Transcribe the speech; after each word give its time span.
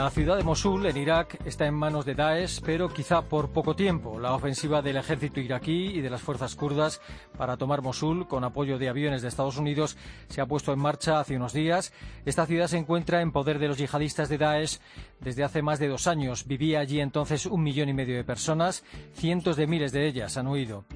La 0.00 0.08
ciudad 0.08 0.38
de 0.38 0.44
Mosul, 0.44 0.86
en 0.86 0.96
Irak, 0.96 1.38
está 1.44 1.66
en 1.66 1.74
manos 1.74 2.06
de 2.06 2.14
Daesh, 2.14 2.62
pero 2.64 2.88
quizá 2.88 3.20
por 3.20 3.50
poco 3.50 3.76
tiempo. 3.76 4.18
La 4.18 4.32
ofensiva 4.32 4.80
del 4.80 4.96
ejército 4.96 5.40
iraquí 5.40 5.88
y 5.88 6.00
de 6.00 6.08
las 6.08 6.22
fuerzas 6.22 6.54
kurdas 6.54 7.02
para 7.36 7.58
tomar 7.58 7.82
Mosul, 7.82 8.26
con 8.26 8.42
apoyo 8.42 8.78
de 8.78 8.88
aviones 8.88 9.20
de 9.20 9.28
Estados 9.28 9.58
Unidos, 9.58 9.98
se 10.28 10.40
ha 10.40 10.46
puesto 10.46 10.72
en 10.72 10.78
marcha 10.78 11.20
hace 11.20 11.36
unos 11.36 11.52
días. 11.52 11.92
Esta 12.24 12.46
ciudad 12.46 12.68
se 12.68 12.78
encuentra 12.78 13.20
en 13.20 13.30
poder 13.30 13.58
de 13.58 13.68
los 13.68 13.76
yihadistas 13.76 14.30
de 14.30 14.38
Daesh 14.38 14.78
desde 15.20 15.44
hace 15.44 15.60
más 15.60 15.78
de 15.78 15.88
dos 15.88 16.06
años. 16.06 16.46
Vivía 16.46 16.80
allí 16.80 16.98
entonces 16.98 17.44
un 17.44 17.62
millón 17.62 17.90
y 17.90 17.92
medio 17.92 18.16
de 18.16 18.24
personas. 18.24 18.82
Cientos 19.12 19.58
de 19.58 19.66
miles 19.66 19.92
de 19.92 20.06
ellas 20.06 20.38
han 20.38 20.46
huido. 20.46 20.86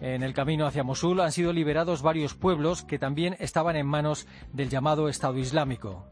En 0.00 0.22
el 0.22 0.32
camino 0.32 0.64
hacia 0.64 0.84
Mosul 0.84 1.20
han 1.22 1.32
sido 1.32 1.52
liberados 1.52 2.02
varios 2.02 2.34
pueblos 2.34 2.84
que 2.84 3.00
también 3.00 3.34
estaban 3.40 3.74
en 3.74 3.88
manos 3.88 4.28
del 4.52 4.68
llamado 4.68 5.08
Estado 5.08 5.38
Islámico. 5.38 6.06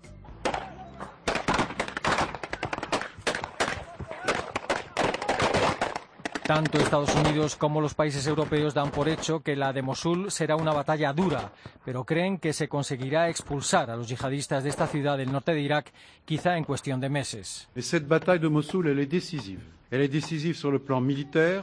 Tanto 6.47 6.79
Estados 6.79 7.15
Unidos 7.15 7.55
como 7.55 7.81
los 7.81 7.95
países 7.95 8.27
europeos 8.27 8.75
dan 8.75 8.91
por 8.91 9.09
hecho 9.09 9.41
que 9.41 9.55
la 9.55 9.73
de 9.73 9.81
Mosul 9.81 10.29
será 10.31 10.57
una 10.57 10.73
batalla 10.73 11.13
dura, 11.13 11.53
pero 11.85 12.05
creen 12.05 12.39
que 12.39 12.53
se 12.53 12.67
conseguirá 12.67 13.29
expulsar 13.29 13.91
a 13.91 13.97
los 13.97 14.09
yihadistas 14.09 14.65
de 14.65 14.71
esta 14.71 14.89
ciudad 14.89 15.17
del 15.17 15.31
norte 15.31 15.55
de 15.55 15.61
Irak 15.61 15.93
quizá 16.25 16.57
en 16.57 16.65
cuestión 16.65 17.01
de 17.01 17.09
meses. 17.09 17.69
Cette 17.77 18.09
bataille 18.09 18.41
de 18.41 18.49
Mossoul, 18.49 18.89
elle 18.89 18.99
est 18.99 19.11
décisive. 19.11 19.61
Elle 19.93 20.03
est 20.03 20.13
décisive 20.13 20.57
sur 20.57 20.73
le 20.73 20.81
plan 20.81 21.01
militaire. 21.01 21.63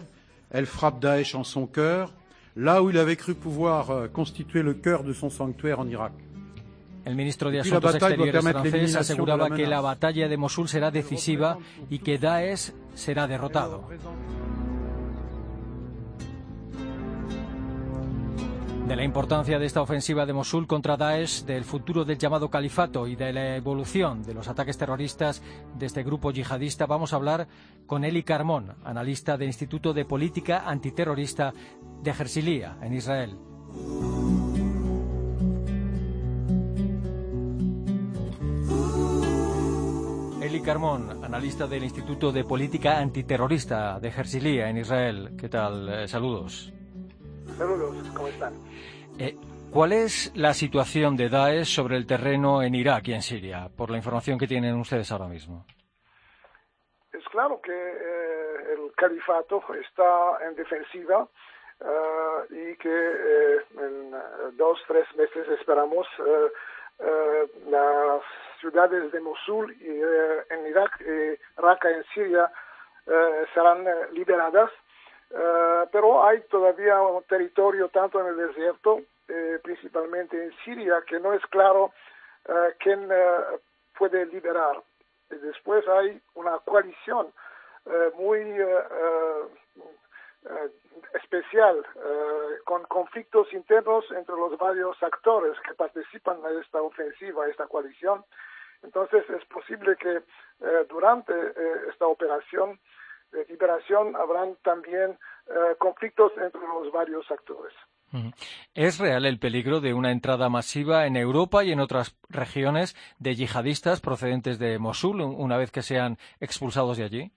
Elle 0.50 0.66
frappe 0.66 1.02
Daesh 1.02 1.36
en 1.36 1.44
son 1.44 1.68
cœur, 1.68 2.14
là 2.56 2.82
où 2.82 2.90
il 2.90 2.98
avait 2.98 3.18
cru 3.18 3.36
pouvoir 3.36 3.92
euh, 3.92 4.08
constituer 4.08 4.64
le 4.64 4.76
cœur 4.76 5.04
de 5.04 5.12
son 5.12 5.30
sanctuaire 5.30 5.80
en 5.82 5.88
Irak. 5.90 6.14
El 7.06 7.16
ministro 7.16 7.50
de 7.50 7.60
Asuntos 7.60 7.96
Exteriores 7.96 8.42
francés 8.42 8.96
aseguraba 8.96 9.50
que 9.50 9.66
la 9.66 9.82
batalla 9.82 10.28
de 10.28 10.38
Mosul 10.38 10.70
será 10.70 10.90
decisiva 10.90 11.58
y 11.90 12.00
que 12.00 12.18
Daesh 12.18 12.72
será 12.94 13.28
derrotado. 13.28 13.84
De 18.90 18.96
la 18.96 19.04
importancia 19.04 19.60
de 19.60 19.68
esta 19.68 19.84
ofensiva 19.84 20.26
de 20.26 20.34
Mosul 20.34 20.66
contra 20.66 20.98
Daesh, 20.98 21.44
del 21.44 21.64
futuro 21.64 22.06
del 22.06 22.18
llamado 22.18 22.50
califato 22.50 23.06
y 23.06 23.16
de 23.16 23.32
la 23.32 23.56
evolución 23.56 24.24
de 24.24 24.34
los 24.34 24.48
ataques 24.48 24.80
terroristas 24.80 25.44
de 25.78 25.86
este 25.86 26.02
grupo 26.02 26.32
yihadista, 26.32 26.88
vamos 26.88 27.14
a 27.14 27.18
hablar 27.18 27.48
con 27.86 28.04
Eli 28.04 28.24
Carmón, 28.24 28.74
analista 28.84 29.38
del 29.38 29.50
Instituto 29.50 29.94
de 29.94 30.06
Política 30.06 30.64
Antiterrorista 30.66 31.54
de 32.02 32.14
Jersilía, 32.16 32.80
en 32.82 32.94
Israel. 32.96 33.38
Eli 40.42 40.62
Carmón, 40.62 41.24
analista 41.24 41.68
del 41.68 41.84
Instituto 41.84 42.32
de 42.32 42.44
Política 42.44 42.98
Antiterrorista 42.98 44.00
de 44.00 44.12
Jersilía, 44.12 44.68
en 44.68 44.78
Israel. 44.78 45.36
¿Qué 45.38 45.48
tal? 45.48 45.88
Eh, 45.90 46.08
saludos. 46.08 46.74
Saludos, 47.58 47.96
¿cómo 48.16 48.28
están? 48.28 48.54
Eh, 49.20 49.36
¿Cuál 49.72 49.94
es 49.94 50.32
la 50.36 50.54
situación 50.54 51.16
de 51.16 51.30
Daesh 51.30 51.76
sobre 51.76 51.98
el 51.98 52.08
terreno 52.08 52.64
en 52.64 52.74
Irak 52.74 53.08
y 53.08 53.14
en 53.14 53.22
Siria, 53.22 53.70
por 53.76 53.90
la 53.92 53.98
información 53.98 54.40
que 54.40 54.48
tienen 54.48 54.76
ustedes 54.80 55.12
ahora 55.12 55.28
mismo? 55.28 55.66
Es 57.12 57.24
claro 57.30 57.60
que 57.62 57.72
eh, 57.72 58.74
el 58.74 58.92
califato 58.96 59.62
está 59.76 60.46
en 60.48 60.56
defensiva 60.56 61.28
eh, 61.82 62.72
y 62.72 62.76
que 62.78 63.58
en 63.78 64.12
dos, 64.58 64.80
tres 64.88 65.06
meses 65.16 65.48
esperamos 65.60 66.08
las 67.70 68.22
ciudades 68.60 69.12
de 69.12 69.20
Mosul 69.22 69.72
y, 69.80 70.54
en 70.54 70.68
Irak 70.68 71.00
y 71.00 71.62
Raqqa 71.62 71.90
en 71.92 72.04
Siria 72.14 72.52
serán 73.54 73.86
liberadas 74.12 74.70
eh, 75.32 75.86
pero 75.92 76.26
hay 76.26 76.42
todavía 76.50 77.00
un 77.02 77.24
territorio 77.24 77.90
tanto 77.90 78.20
en 78.20 78.28
el 78.28 78.48
desierto, 78.48 79.02
eh, 79.28 79.60
principalmente 79.64 80.44
en 80.44 80.52
Siria, 80.64 81.04
que 81.08 81.20
no 81.20 81.34
es 81.34 81.46
claro 81.48 81.94
eh, 82.48 82.76
quién 82.80 83.08
puede 83.98 84.26
liberar. 84.28 84.82
Y 85.30 85.36
después 85.36 85.88
hay 85.88 86.20
una 86.36 86.58
coalición 86.60 87.32
muy 88.16 88.40
especial, 91.14 91.86
con 92.66 92.84
conflictos 92.86 93.52
internos 93.54 94.06
entre 94.12 94.36
los 94.36 94.58
varios 94.58 95.02
actores 95.04 95.60
que 95.62 95.74
participan 95.74 96.40
en 96.46 96.60
esta 96.60 96.82
ofensiva, 96.82 97.48
esta 97.48 97.68
coalición. 97.68 98.24
Entonces 98.84 99.30
es 99.30 99.46
posible 99.46 99.96
que 99.98 100.22
durante 100.88 101.34
esta 101.90 102.08
operación 102.08 102.80
de 103.32 103.46
liberación 103.46 104.16
habrán 104.16 104.56
también 104.64 105.18
eh, 105.48 105.76
conflictos 105.78 106.32
entre 106.38 106.62
los 106.62 106.92
varios 106.92 107.30
actores. 107.32 107.74
¿Es 108.74 109.00
real 109.00 109.26
el 109.26 109.38
peligro 109.38 109.82
de 109.82 109.94
una 109.94 110.12
entrada 110.12 110.50
masiva 110.50 111.06
en 111.06 111.16
Europa 111.16 111.64
y 111.64 111.72
en 111.72 111.80
otras 111.80 112.18
regiones 112.28 112.96
de 113.20 113.36
yihadistas 113.36 114.02
procedentes 114.02 114.58
de 114.58 114.80
Mosul 114.80 115.22
una 115.22 115.58
vez 115.58 115.72
que 115.72 115.84
sean 115.84 116.18
expulsados 116.40 116.98
de 116.98 117.04
allí? 117.04 117.32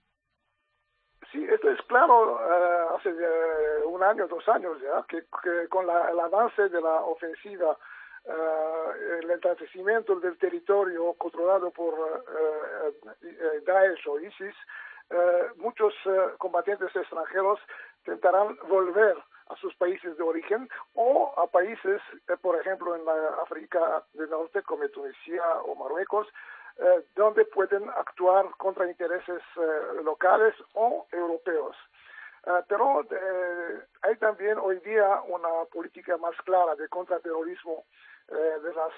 Sí, 1.31 1.45
esto 1.47 1.69
es 1.69 1.79
claro 1.83 2.39
eh, 2.39 2.87
hace 2.97 3.09
eh, 3.09 3.85
un 3.85 4.01
año, 4.01 4.27
dos 4.27 4.47
años 4.49 4.77
ya, 4.81 5.05
que, 5.07 5.23
con 5.69 5.85
el 5.85 6.19
avance 6.19 6.69
de 6.69 6.81
la 6.81 7.01
ofensiva, 7.01 7.77
el 9.19 9.29
entristecimiento 9.29 10.17
del 10.21 10.37
territorio 10.37 11.13
controlado 11.15 11.71
por 11.71 11.93
Daesh 13.65 14.07
o 14.07 14.17
ISIS, 14.17 14.55
eh, 15.09 15.47
muchos 15.57 15.93
eh, 16.05 16.33
combatientes 16.37 16.95
extranjeros 16.95 17.59
tentarán 18.03 18.57
volver 18.67 19.15
a 19.47 19.55
sus 19.57 19.75
países 19.75 20.17
de 20.17 20.23
origen 20.23 20.69
o 20.95 21.33
a 21.37 21.47
países, 21.47 22.01
eh, 22.27 22.37
por 22.41 22.59
ejemplo, 22.59 22.95
en 22.95 23.05
la 23.05 23.13
África 23.43 24.03
del 24.13 24.29
Norte, 24.29 24.63
como 24.63 24.87
Tunisia 24.89 25.43
o 25.65 25.75
Marruecos, 25.75 26.27
donde 27.15 27.45
pueden 27.45 27.87
actuar 27.87 28.49
contra 28.57 28.89
intereses 28.89 29.43
locales 30.03 30.55
o 30.73 31.05
europeos. 31.11 31.75
pero 32.67 33.05
hay 34.01 34.15
también 34.15 34.57
hoy 34.57 34.79
día 34.79 35.21
una 35.27 35.65
política 35.71 36.17
más 36.17 36.35
clara 36.43 36.73
de 36.75 36.89
contraterrorismo 36.89 37.85
de 38.27 38.73
las, 38.73 38.93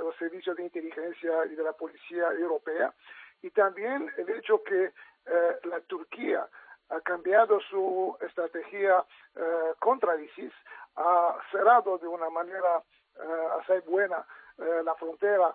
los 0.00 0.16
servicios 0.16 0.56
de 0.56 0.62
inteligencia 0.62 1.44
y 1.44 1.54
de 1.54 1.62
la 1.62 1.74
policía 1.74 2.28
europea 2.32 2.94
y 3.42 3.50
también 3.50 4.10
el 4.16 4.30
hecho 4.30 4.62
que 4.64 4.92
eh, 5.30 5.68
la 5.68 5.80
Turquía 5.80 6.48
ha 6.90 7.00
cambiado 7.00 7.60
su 7.70 8.16
estrategia 8.20 9.04
eh, 9.36 9.74
contra 9.78 10.20
ISIS, 10.20 10.52
ha 10.96 11.36
cerrado 11.50 11.98
de 11.98 12.08
una 12.08 12.30
manera 12.30 12.82
eh, 13.16 13.48
así 13.60 13.86
buena 13.86 14.24
la 14.84 14.92
frontera 14.96 15.54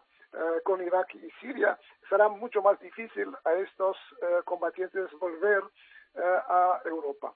con 0.64 0.82
Irak 0.82 1.14
y 1.16 1.30
Siria, 1.42 1.78
será 2.08 2.30
mucho 2.30 2.62
más 2.62 2.80
difícil 2.80 3.28
a 3.44 3.52
estos 3.52 3.98
combatientes 4.46 5.12
volver 5.20 5.62
a 6.16 6.82
Europa. 6.86 7.34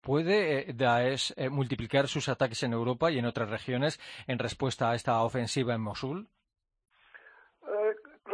¿Puede 0.00 0.72
Daesh 0.72 1.34
multiplicar 1.50 2.08
sus 2.08 2.30
ataques 2.30 2.62
en 2.62 2.72
Europa 2.72 3.10
y 3.10 3.18
en 3.18 3.26
otras 3.26 3.50
regiones 3.50 4.00
en 4.26 4.38
respuesta 4.38 4.90
a 4.90 4.94
esta 4.94 5.22
ofensiva 5.22 5.74
en 5.74 5.82
Mosul? 5.82 6.26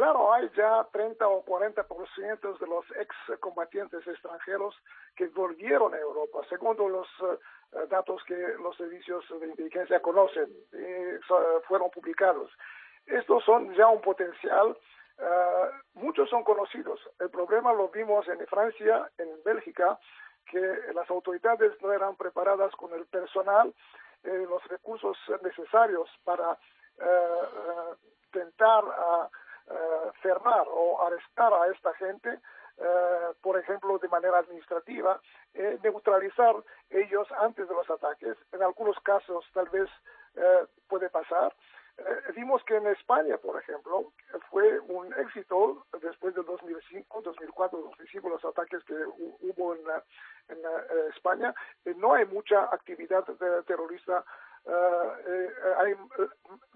Claro, 0.03 0.33
hay 0.33 0.49
ya 0.57 0.85
30 0.91 1.25
o 1.25 1.45
40% 1.45 2.59
de 2.59 2.67
los 2.67 2.85
excombatientes 2.99 4.05
extranjeros 4.05 4.75
que 5.15 5.27
volvieron 5.27 5.93
a 5.93 5.97
Europa, 5.97 6.41
según 6.49 6.75
los 6.91 7.07
eh, 7.21 7.87
datos 7.89 8.21
que 8.25 8.35
los 8.61 8.75
servicios 8.75 9.23
de 9.39 9.47
inteligencia 9.47 10.01
conocen 10.01 10.49
y 10.73 11.23
fueron 11.69 11.89
publicados. 11.89 12.51
Estos 13.05 13.45
son 13.45 13.73
ya 13.75 13.87
un 13.87 14.01
potencial, 14.01 14.77
eh, 15.19 15.69
muchos 15.93 16.29
son 16.29 16.43
conocidos. 16.43 16.99
El 17.21 17.29
problema 17.29 17.71
lo 17.71 17.87
vimos 17.87 18.27
en 18.27 18.45
Francia, 18.47 19.09
en 19.17 19.41
Bélgica, 19.45 19.97
que 20.51 20.59
las 20.93 21.09
autoridades 21.09 21.81
no 21.81 21.93
eran 21.93 22.17
preparadas 22.17 22.75
con 22.75 22.91
el 22.91 23.05
personal, 23.05 23.73
eh, 24.25 24.45
los 24.49 24.67
recursos 24.67 25.17
necesarios 25.41 26.09
para 26.25 26.57
tentar 28.33 28.83
eh, 28.83 29.27
fermar 30.21 30.65
o 30.69 31.01
arrestar 31.01 31.53
a 31.53 31.67
esta 31.67 31.93
gente, 31.95 32.39
eh, 32.77 33.33
por 33.41 33.57
ejemplo, 33.57 33.99
de 33.99 34.07
manera 34.07 34.39
administrativa, 34.39 35.21
eh, 35.53 35.77
neutralizar 35.83 36.55
ellos 36.89 37.27
antes 37.39 37.67
de 37.67 37.73
los 37.73 37.89
ataques. 37.89 38.35
En 38.51 38.63
algunos 38.63 38.99
casos 39.01 39.45
tal 39.53 39.69
vez 39.69 39.89
puede 40.87 41.11
pasar, 41.11 41.53
vimos 42.35 42.63
que 42.63 42.75
en 42.75 42.87
España, 42.87 43.37
por 43.37 43.61
ejemplo, 43.61 44.11
fue 44.49 44.79
un 44.79 45.13
éxito 45.13 45.85
después 46.01 46.33
de 46.33 46.41
2005, 46.41 47.21
2004, 47.21 47.79
2005, 47.79 48.29
los 48.29 48.43
ataques 48.43 48.83
que 48.85 48.95
hubo 48.95 49.75
en, 49.75 49.81
en 50.49 50.57
España. 51.15 51.53
no 51.97 52.15
hay 52.15 52.25
mucha 52.25 52.63
actividad 52.63 53.23
terrorista 53.67 54.25
hay 54.65 55.95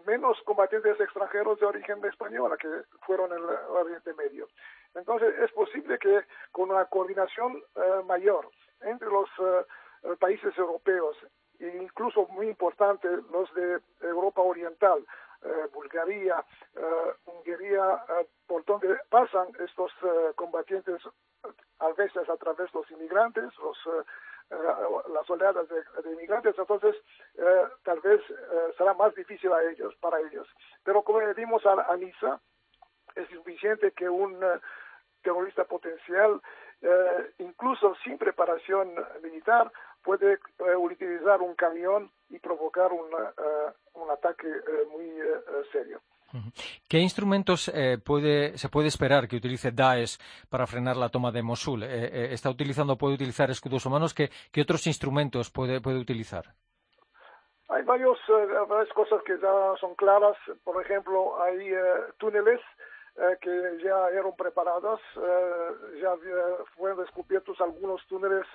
menos 0.05 0.41
combatientes 0.43 0.99
extranjeros 0.99 1.59
de 1.59 1.65
origen 1.65 2.03
española 2.05 2.57
que 2.57 2.67
fueron 3.05 3.31
en 3.31 3.37
el 3.37 3.55
Oriente 3.69 4.13
Medio. 4.13 4.47
Entonces, 4.95 5.33
es 5.39 5.51
posible 5.51 5.97
que 5.99 6.21
con 6.51 6.71
una 6.71 6.85
coordinación 6.85 7.63
mayor 8.05 8.49
entre 8.81 9.07
los 9.09 9.29
países 10.19 10.57
europeos 10.57 11.17
e 11.59 11.77
incluso 11.81 12.27
muy 12.29 12.49
importante 12.49 13.07
los 13.31 13.51
de 13.55 13.79
Europa 14.01 14.41
Oriental, 14.41 15.03
eh, 15.43 15.67
Bulgaria, 15.73 16.43
eh, 16.75 17.13
Hungría, 17.25 18.03
eh, 18.09 18.27
por 18.47 18.63
donde 18.65 18.99
pasan 19.09 19.47
estos 19.59 19.91
combatientes 20.35 21.01
a 21.79 21.89
veces 21.93 22.27
a 22.29 22.37
través 22.37 22.71
de 22.71 22.79
los 22.79 22.91
inmigrantes, 22.91 23.55
los, 23.57 23.77
las 24.49 25.29
oleadas 25.29 25.67
de, 25.69 26.11
inmigrantes, 26.11 26.57
entonces 26.57 26.95
tal 27.83 27.99
vez 27.99 28.21
será 28.77 28.93
más 28.93 29.13
difícil 29.15 29.51
a 29.51 29.61
ellos, 29.63 29.93
para 29.99 30.19
ellos. 30.21 30.47
Pero 30.83 31.01
como 31.03 31.19
le 31.21 31.33
dimos 31.33 31.65
a, 31.65 31.95
Nisa, 31.97 32.39
es 33.15 33.27
suficiente 33.29 33.91
que 33.91 34.07
un 34.07 34.39
terrorista 35.21 35.65
potencial, 35.65 36.41
incluso 37.39 37.95
sin 38.03 38.17
preparación 38.17 38.95
militar, 39.21 39.71
puede 40.07 40.39
eh, 40.59 40.75
utilizar 40.77 41.41
un 41.41 41.53
camión 41.55 42.09
y 42.29 42.39
provocar 42.39 42.89
eh, 42.93 43.73
un 43.93 44.09
ataque 44.09 44.47
eh, 44.47 44.85
muy 44.89 45.05
serio. 45.73 46.01
¿Qué 46.87 46.99
instrumentos 46.99 47.71
puede, 48.03 48.57
se 48.57 48.69
puede 48.69 48.87
esperar 48.87 49.27
que 49.27 49.37
utilice 49.37 49.71
Daesh 49.71 50.17
para 50.49 50.67
frenar 50.67 50.97
la 50.97 51.09
toma 51.09 51.31
de 51.31 51.41
Mosul? 51.41 51.83
¿Está 51.83 52.49
utilizando, 52.49 52.97
puede 52.97 53.15
utilizar 53.15 53.49
escudos 53.49 53.85
humanos? 53.85 54.13
¿Qué, 54.13 54.29
otros 54.61 54.87
instrumentos 54.87 55.49
puede, 55.49 55.77
utilizar? 55.77 56.45
Hay 57.69 57.83
varios, 57.83 58.17
varias 58.67 58.93
cosas 58.93 59.21
que 59.23 59.37
ya 59.39 59.73
son 59.79 59.95
claras. 59.95 60.37
Por 60.63 60.81
ejemplo, 60.81 61.41
hay 61.41 61.71
túneles 62.17 62.59
que 63.41 63.77
ya 63.83 64.09
eran 64.09 64.35
preparados, 64.37 64.99
ya 66.01 66.13
fueron 66.75 67.03
descubiertos 67.03 67.59
algunos 67.61 68.05
túneles 68.07 68.45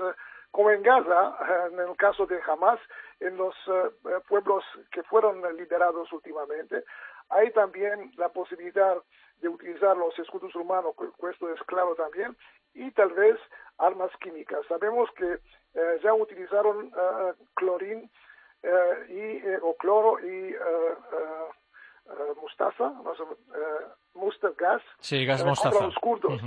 como 0.53 0.71
en 0.71 0.83
Gaza, 0.83 1.35
en 1.73 1.81
el 1.81 1.97
caso 1.97 2.27
de 2.27 2.39
Hamas, 2.47 2.79
en 3.21 3.37
los 3.37 3.55
eh, 3.67 4.21
pueblos 4.29 4.63
que 4.93 5.03
fueron 5.05 5.41
liberados 5.57 6.13
últimamente, 6.13 6.85
hay 7.33 7.51
también 7.53 8.13
la 8.17 8.29
posibilidad 8.29 8.97
de 9.41 9.49
utilizar 9.49 9.97
los 9.97 10.17
escudos 10.19 10.55
humanos, 10.55 10.95
esto 11.31 11.53
es 11.53 11.61
claro 11.65 11.95
también, 11.95 12.37
y 12.75 12.91
tal 12.93 13.11
vez 13.11 13.37
armas 13.79 14.11
químicas. 14.21 14.61
Sabemos 14.69 15.11
que 15.17 15.39
eh, 15.75 16.01
ya 16.03 16.15
utilizaron 16.15 16.87
uh, 16.87 17.35
clorín 17.55 18.11
y, 19.09 19.43
o 19.61 19.75
cloro 19.77 20.21
y 20.21 20.55
mostaza, 22.41 22.93
no 23.03 23.15
mustard 24.15 24.55
gas, 24.57 24.83
sí, 25.01 25.25
gas 25.27 25.45
mostaza. 25.45 25.85
los 25.85 25.95
kurdos. 25.97 26.41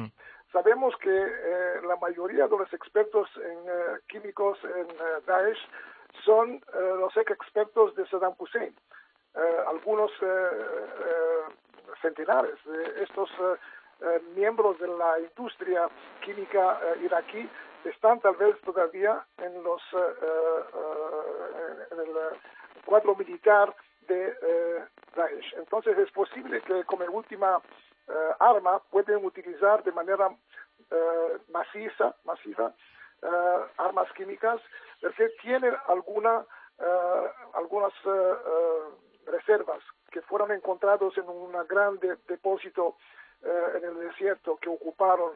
Sabemos 0.52 0.96
que 1.02 1.10
eh, 1.12 1.82
la 1.86 1.98
mayoría 1.98 2.48
de 2.48 2.58
los 2.58 2.72
expertos 2.74 3.30
en 3.36 3.58
eh, 3.68 4.00
químicos 4.08 4.58
en 4.64 4.90
eh, 4.90 5.22
Daesh 5.28 5.60
son 6.24 6.62
los 7.00 7.16
ex 7.18 7.30
expertos 7.30 7.94
de 7.96 8.08
Saddam 8.08 8.36
Hussein. 8.38 8.74
Algunos 9.68 10.12
centenares 12.02 12.56
de 12.66 13.04
estos 13.04 13.30
miembros 14.36 14.80
de 14.80 14.88
la 14.88 15.20
industria 15.20 15.90
química 16.22 16.80
iraquí 17.02 17.50
están 17.84 18.20
tal 18.20 18.36
vez 18.36 18.60
todavía 18.62 19.26
en 19.38 19.64
los 19.64 19.82
en 21.92 22.00
el 22.00 22.10
cuadro 22.86 23.16
militar 23.16 23.76
de 24.08 24.88
Daesh. 25.16 25.54
Entonces 25.58 25.98
es 25.98 26.12
posible 26.12 26.62
que 26.62 26.84
como 26.86 27.06
última 27.06 27.62
eh, 28.08 28.32
arma 28.40 28.80
pueden 28.92 29.26
utilizar 29.26 29.84
de 29.84 29.92
manera 29.92 30.30
eh, 30.92 31.38
maciza, 31.52 32.16
masiva 32.24 32.72
eh, 33.22 33.66
armas 33.78 34.12
químicas, 34.14 34.62
porque 35.02 35.30
tienen 35.42 35.74
alguna, 35.88 36.46
algunas 37.54 37.94
reservas 39.26 39.82
que 40.12 40.22
fueron 40.22 40.52
encontrados 40.52 41.18
en 41.18 41.28
un 41.28 41.52
gran 41.68 42.00
depósito 42.28 42.96
en 43.44 43.84
el 43.84 44.00
desierto 44.08 44.58
que 44.58 44.70
ocuparon 44.70 45.34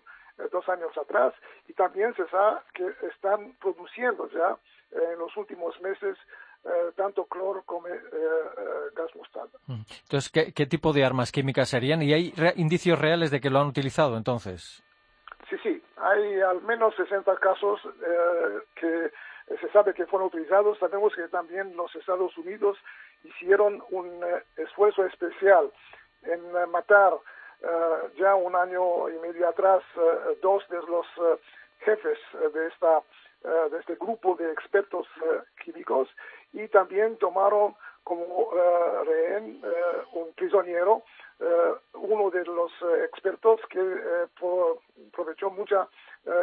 dos 0.51 0.68
años 0.69 0.97
atrás 0.97 1.33
y 1.68 1.74
también 1.74 2.15
se 2.15 2.25
sabe 2.27 2.62
que 2.74 2.91
están 3.07 3.53
produciendo 3.59 4.30
ya 4.30 4.57
en 4.91 5.19
los 5.19 5.36
últimos 5.38 5.80
meses 5.81 6.18
eh, 6.65 6.91
tanto 6.97 7.24
cloro 7.25 7.63
como 7.63 7.88
eh, 7.88 7.94
eh, 7.94 8.91
gas 8.94 9.15
mostarda. 9.15 9.57
Mm. 9.68 9.81
Entonces, 10.03 10.30
¿qué, 10.30 10.65
tipo 10.65 10.91
de 10.91 11.06
armas 11.06 11.31
químicas 11.31 11.69
serían? 11.69 12.01
¿Y 12.01 12.12
hay 12.12 12.33
indicios 12.57 13.00
reales 13.00 13.31
de 13.31 13.39
que 13.39 13.50
lo 13.50 13.59
han 13.59 13.68
utilizado 13.68 14.18
entonces? 14.18 14.83
Sí, 15.50 15.56
sí, 15.63 15.81
hay 15.95 16.41
al 16.41 16.62
menos 16.63 16.94
60 16.95 17.33
casos 17.38 17.80
que 18.75 19.09
se 19.62 19.71
sabe 19.71 19.94
que 19.94 20.06
fueron 20.06 20.27
utilizados. 20.27 20.77
Sabemos 20.80 21.15
que 21.15 21.30
también 21.30 21.77
los 21.77 21.95
Estados 21.95 22.38
Unidos 22.38 22.77
hicieron 23.24 23.83
un 23.92 24.24
esfuerzo 24.57 25.06
especial 25.06 25.71
en 26.24 26.42
matar 26.71 27.13
ya 28.18 28.36
un 28.36 28.56
año 28.56 29.10
y 29.10 29.19
medio 29.19 29.48
atrás 29.48 29.83
dos 30.42 30.68
de 30.69 30.77
los 30.77 31.06
jefes 31.80 32.18
de 32.54 32.68
esta 32.68 33.01
de 33.42 33.77
este 33.80 33.95
grupo 33.95 34.36
de 34.36 34.51
expertos 34.51 35.07
químicos 35.63 36.10
y 36.54 36.68
también 36.68 37.18
tomaron 37.18 37.75
como 38.04 38.51
rehén 39.06 39.62
un 40.13 40.33
prisionero, 40.33 41.04
uno 41.94 42.30
de 42.31 42.44
los 42.45 42.72
expertos 43.06 43.62
que 43.69 43.80
aprovechó 45.12 45.50
mucha 45.51 45.88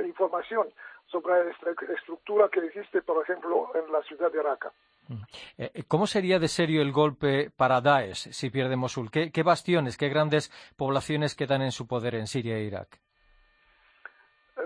información 0.04 0.68
sobre 1.06 1.50
esta 1.50 1.70
estructura 1.92 2.48
que 2.48 2.60
existe, 2.60 3.02
por 3.02 3.22
ejemplo, 3.22 3.70
en 3.74 3.92
la 3.92 4.02
ciudad 4.02 4.30
de 4.32 4.42
Raqqa. 4.42 4.72
Mm. 5.08 5.22
Eh, 5.58 5.84
¿Cómo 5.88 6.06
sería 6.06 6.38
de 6.38 6.48
serio 6.48 6.82
el 6.82 6.92
golpe 6.92 7.50
para 7.56 7.80
Daesh 7.80 8.30
si 8.32 8.50
pierde 8.50 8.76
Mosul? 8.76 9.10
¿Qué, 9.10 9.30
¿Qué, 9.30 9.42
bastiones, 9.42 9.96
qué 9.96 10.08
grandes 10.08 10.50
poblaciones 10.76 11.34
quedan 11.34 11.62
en 11.62 11.72
su 11.72 11.86
poder 11.86 12.14
en 12.14 12.26
Siria 12.26 12.56
e 12.56 12.64
Irak? 12.64 13.00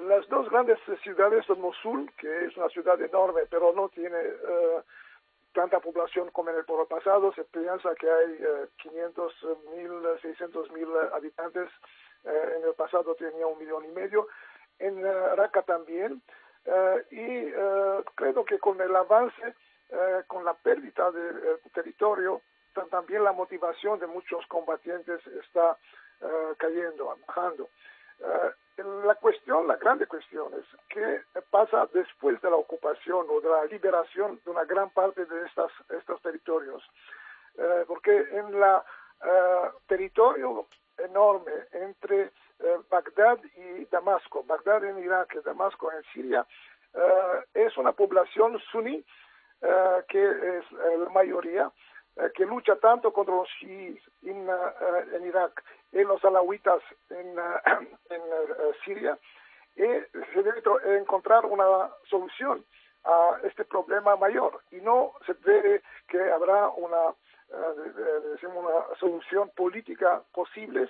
Las 0.09 0.29
dos 0.29 0.49
grandes 0.51 0.79
ciudades 1.03 1.45
son 1.47 1.61
Mosul, 1.61 2.11
que 2.19 2.47
es 2.47 2.57
una 2.57 2.69
ciudad 2.69 3.01
enorme, 3.01 3.43
pero 3.51 3.73
no 3.73 3.89
tiene 3.89 4.19
tanta 5.53 5.81
población 5.81 6.31
como 6.31 6.51
en 6.51 6.57
el 6.57 6.65
pasado. 6.65 7.33
Se 7.33 7.45
piensa 7.45 7.95
que 7.95 8.11
hay 8.11 8.33
eh, 8.41 8.69
500 8.83 9.35
mil, 9.75 9.91
600 10.23 10.71
mil 10.73 10.89
habitantes. 11.13 11.69
Eh, 12.25 12.57
en 12.59 12.65
el 12.65 12.75
pasado 12.75 13.15
tenía 13.15 13.47
un 13.47 13.59
millón 13.59 13.85
y 13.85 13.89
medio. 13.89 14.29
En 14.79 15.03
Raqqa 15.03 15.63
también. 15.63 16.23
Eh, 16.65 17.05
y 17.11 17.53
creo 18.15 18.45
que 18.45 18.59
con 18.59 18.81
el 18.81 18.95
avance, 18.95 19.55
con 20.27 20.45
la 20.45 20.55
pérdida 20.55 21.11
de 21.11 21.59
territorio, 21.73 22.43
también 22.91 23.25
la 23.25 23.33
motivación 23.33 23.99
de 23.99 24.07
muchos 24.07 24.47
combatientes 24.47 25.21
está 25.27 25.77
cayendo, 26.59 27.17
bajando. 27.27 27.69
la 29.07 29.15
cuestión, 29.17 29.67
la 29.67 29.77
grande 29.77 30.07
cuestión 30.07 30.53
es 30.55 30.65
qué 30.89 31.23
pasa 31.51 31.89
después 31.93 32.41
de 32.41 32.51
la 32.51 32.57
ocupación 32.57 33.27
o 33.29 33.41
de 33.41 33.49
la 33.49 33.65
liberación 33.65 34.41
de 34.45 34.51
una 34.51 34.65
gran 34.65 34.91
parte 34.91 35.25
de 35.27 35.47
estas, 35.47 35.73
estos 35.91 36.21
territorios. 36.23 36.83
Eh, 37.61 37.85
porque 37.87 38.17
en 38.33 38.59
la 38.59 38.83
eh, 39.23 39.71
territorio 39.87 40.67
enorme 40.97 41.53
entre 41.73 42.31
eh, 42.59 42.79
Bagdad 42.89 43.39
y 43.57 43.85
Damasco, 43.87 44.45
Bagdad 44.45 44.85
en 44.85 44.99
Irak 44.99 45.35
Damasco 45.43 45.91
en 45.93 46.03
Siria, 46.13 46.47
es 47.55 47.77
una 47.77 47.93
población 47.93 48.59
suní 48.73 49.05
que 50.09 50.59
es 50.59 50.73
la 50.73 51.09
mayoría, 51.11 51.71
que 52.35 52.45
lucha 52.45 52.77
tanto 52.77 53.13
contra 53.13 53.35
los 53.35 53.49
chiíes 53.59 54.01
en, 54.23 54.49
en 55.15 55.27
Irak 55.27 55.63
y 55.93 56.03
los 56.03 56.25
alawitas 56.25 56.83
en, 57.11 57.39
en 58.11 58.23
Siria, 58.85 59.19
y 59.77 59.83
se 59.83 60.43
debe 60.43 60.63
encontrar 60.99 61.47
una 61.47 61.91
solución 62.09 62.65
a 63.05 63.39
este 63.45 63.65
problema 63.65 64.17
mayor 64.17 64.61
y 64.71 64.77
no 64.77 65.13
se 65.27 65.33
ve 65.33 65.83
que 66.09 66.21
habrá 66.31 66.69
una, 66.69 67.15
eh, 67.49 68.47
una 68.47 68.97
solución 68.99 69.51
política 69.51 70.23
posible. 70.33 70.89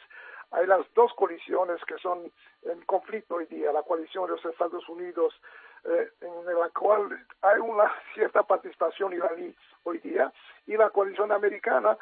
Hay 0.51 0.67
las 0.67 0.81
dos 0.95 1.13
coaliciones 1.15 1.83
que 1.85 1.97
son 1.99 2.33
en 2.63 2.81
conflicto 2.83 3.37
hoy 3.37 3.47
día, 3.47 3.73
la 3.73 3.85
coalición 3.85 4.27
de 4.27 4.33
los 4.33 4.45
Estados 4.45 4.89
Unidos, 4.89 5.33
eh, 5.85 6.11
en 6.21 6.59
la 6.59 6.69
cual 6.71 7.09
hay 7.43 7.59
una 7.61 7.91
cierta 8.15 8.43
participación 8.43 9.13
iraní 9.13 9.55
hoy 9.85 9.99
día, 9.99 10.33
y 10.67 10.77
la 10.77 10.91
coalición 10.91 11.33
americana, 11.33 11.97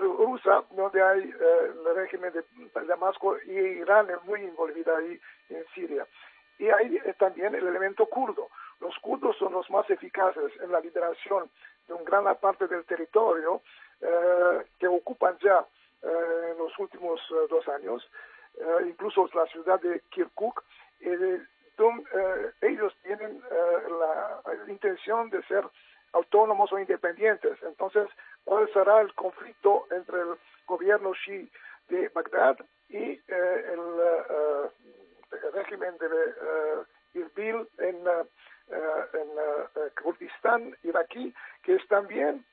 rusa, 0.00 0.64
donde 0.70 1.02
hay 1.02 1.22
el 1.22 1.94
régimen 1.94 2.32
de 2.32 2.44
Damasco 2.86 3.36
y 3.46 3.52
Irán 3.52 4.10
es 4.10 4.22
muy 4.24 4.40
envolvida 4.40 4.96
ahí 4.96 5.20
en 5.50 5.64
Siria. 5.72 6.06
Y 6.58 6.68
hay 6.68 7.00
también 7.18 7.54
el 7.54 7.66
elemento 7.66 8.06
kurdo. 8.06 8.48
Los 8.80 8.98
kurdos 8.98 9.36
son 9.36 9.52
los 9.52 9.70
más 9.70 9.88
eficaces 9.88 10.52
en 10.60 10.72
la 10.72 10.80
liberación 10.80 11.48
de 11.86 11.94
una 11.94 12.04
gran 12.04 12.36
parte 12.36 12.66
del 12.66 12.84
territorio 12.86 13.62
que 14.80 14.88
ocupan 14.88 15.38
ya 15.38 15.64
en 16.02 16.58
los 16.58 16.76
últimos 16.78 17.20
dos 17.48 17.68
años, 17.68 18.08
incluso 18.84 19.28
la 19.32 19.46
ciudad 19.46 19.80
de 19.80 20.00
Kirkuk, 20.10 20.64
donde 21.76 22.04
ellos 22.62 22.94
tienen 23.02 23.40
la 23.50 24.42
intención 24.68 25.30
de 25.30 25.42
ser 25.44 25.64
autónomos 26.12 26.72
o 26.72 26.78
independientes. 26.78 27.58
Entonces, 27.62 28.08
¿cuál 28.44 28.72
será 28.72 29.00
el 29.00 29.12
conflicto 29.14 29.86
entre 29.90 30.20
el 30.20 30.36
gobierno 30.66 31.12
Shi 31.14 31.50
de 31.88 32.08
Bagdad 32.08 32.56
y 32.88 33.20
eh, 33.28 33.64
el, 33.72 33.78
uh, 33.78 34.70
régimen 35.52 35.96
de 35.98 36.06
uh, 36.06 36.84
Irbil 37.14 37.68
en, 37.78 37.96
en 37.98 39.92
Kurdistán 40.02 40.76
iraquí, 40.82 41.32
que 41.62 41.76
es 41.76 41.88
también 41.88 42.44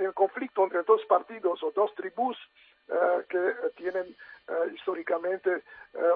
el 0.00 0.12
conflicto 0.14 0.64
entre 0.64 0.82
dos 0.82 1.04
partidos 1.06 1.62
o 1.62 1.70
dos 1.72 1.94
tribus 1.94 2.36
que 3.28 3.54
tienen 3.76 4.16
históricamente 4.72 5.62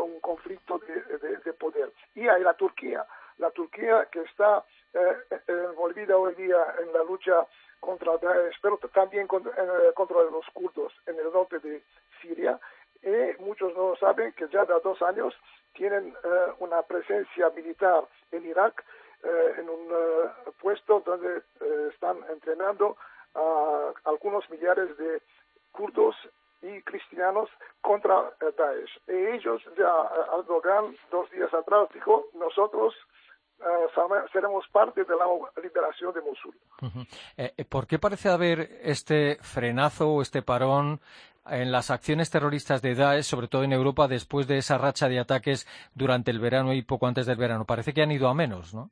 un 0.00 0.20
conflicto 0.20 0.78
de, 0.78 1.18
de, 1.18 1.36
de 1.36 1.52
poder. 1.52 1.92
Y 2.14 2.28
hay 2.28 2.42
la 2.42 2.54
Turquía, 2.54 3.06
la 3.38 3.50
Turquía 3.50 4.08
que 4.10 4.20
está 4.22 4.64
eh, 4.94 5.40
envolvida 5.46 6.18
hoy 6.18 6.34
día 6.34 6.74
en 6.80 6.92
la 6.92 7.02
lucha 7.02 7.46
contra 7.80 8.18
Daesh, 8.18 8.58
pero 8.60 8.78
también 8.92 9.26
eh, 9.26 9.92
contra, 9.94 10.22
los 10.22 10.46
kurdos 10.52 10.92
en 11.06 11.18
el 11.18 11.32
norte 11.32 11.58
de 11.60 11.82
Siria. 12.20 12.60
Y 13.02 13.42
muchos 13.42 13.74
no 13.74 13.96
saben 13.96 14.32
que 14.32 14.48
ya 14.48 14.64
de 14.64 14.74
dos 14.84 15.00
años 15.02 15.34
tienen 15.72 16.14
eh, 16.22 16.52
una 16.58 16.82
presencia 16.82 17.50
militar 17.50 18.04
en 18.30 18.46
Irak, 18.46 18.84
en 19.56 19.68
un 19.68 19.86
puesto 20.60 20.98
donde 21.06 21.42
están 21.94 22.16
entrenando 22.28 22.96
a 23.36 23.92
algunos 24.02 24.50
millares 24.50 24.96
de 24.98 25.22
kurdos 25.70 26.16
y 26.62 26.82
cristianos 26.82 27.48
contra 27.80 28.32
Daesh. 28.40 29.00
Y 29.08 29.36
ellos, 29.36 29.62
ya 29.76 29.92
Erdogan, 30.38 30.96
dos 31.10 31.30
días 31.30 31.52
atrás, 31.52 31.88
dijo, 31.92 32.26
nosotros 32.34 32.94
uh, 33.60 34.28
seremos 34.32 34.64
parte 34.68 35.04
de 35.04 35.16
la 35.16 35.26
liberación 35.62 36.14
de 36.14 36.20
Mosul. 36.20 36.54
Eh, 37.36 37.64
¿Por 37.68 37.86
qué 37.86 37.98
parece 37.98 38.28
haber 38.28 38.60
este 38.82 39.38
frenazo 39.42 40.10
o 40.10 40.22
este 40.22 40.42
parón 40.42 41.00
en 41.46 41.72
las 41.72 41.90
acciones 41.90 42.30
terroristas 42.30 42.80
de 42.82 42.94
Daesh, 42.94 43.24
sobre 43.24 43.48
todo 43.48 43.64
en 43.64 43.72
Europa, 43.72 44.06
después 44.06 44.46
de 44.46 44.58
esa 44.58 44.78
racha 44.78 45.08
de 45.08 45.18
ataques 45.18 45.66
durante 45.94 46.30
el 46.30 46.38
verano 46.38 46.72
y 46.72 46.82
poco 46.82 47.08
antes 47.08 47.26
del 47.26 47.36
verano? 47.36 47.64
Parece 47.64 47.92
que 47.92 48.02
han 48.02 48.12
ido 48.12 48.28
a 48.28 48.34
menos, 48.34 48.72
¿no? 48.74 48.90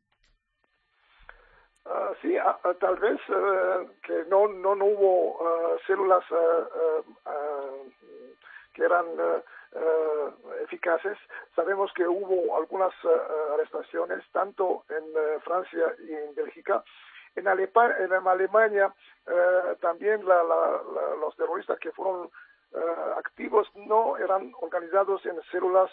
Sí, 2.21 2.37
tal 2.81 2.97
vez 2.97 3.21
uh, 3.29 3.89
que 4.03 4.25
no, 4.29 4.49
no, 4.49 4.75
no 4.75 4.85
hubo 4.85 5.79
células 5.87 6.25
que 8.73 8.85
eran 8.85 9.07
eficaces. 10.63 11.19
Sabemos 11.55 11.93
que 11.95 12.07
hubo 12.07 12.57
algunas 12.57 12.93
arrestaciones, 13.55 14.25
tanto 14.33 14.85
en 14.89 15.41
Francia 15.43 15.95
y 16.01 16.15
en 16.15 16.35
Bélgica. 16.35 16.83
En, 17.37 17.47
Alepa 17.47 17.97
en 17.99 18.13
Alemania 18.13 18.93
también 19.81 20.27
la, 20.27 20.43
la, 20.43 20.83
la, 20.95 21.17
los 21.21 21.37
terroristas 21.37 21.79
que 21.79 21.93
fueron 21.93 22.31
activos 23.17 23.69
no 23.75 24.17
eran 24.17 24.53
organizados 24.61 25.25
en 25.27 25.41
células 25.51 25.91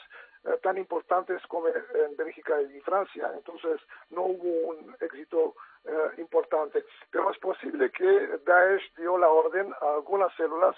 tan 0.62 0.77
importantes 0.77 1.41
como 1.48 1.67
en 1.67 2.15
Bélgica 2.15 2.62
y 2.62 2.79
Francia. 2.81 3.31
Entonces 3.34 3.81
no 4.12 4.24
hubo 4.24 4.69
un 4.69 4.96
éxito 5.00 5.55
importante. 6.17 6.86
Pero 7.12 7.31
es 7.31 7.38
posible 7.39 7.91
que 7.91 8.39
Daesh 8.46 8.93
dio 8.96 9.17
la 9.17 9.29
orden 9.29 9.74
a 9.81 9.96
algunas 9.96 10.34
células 10.36 10.75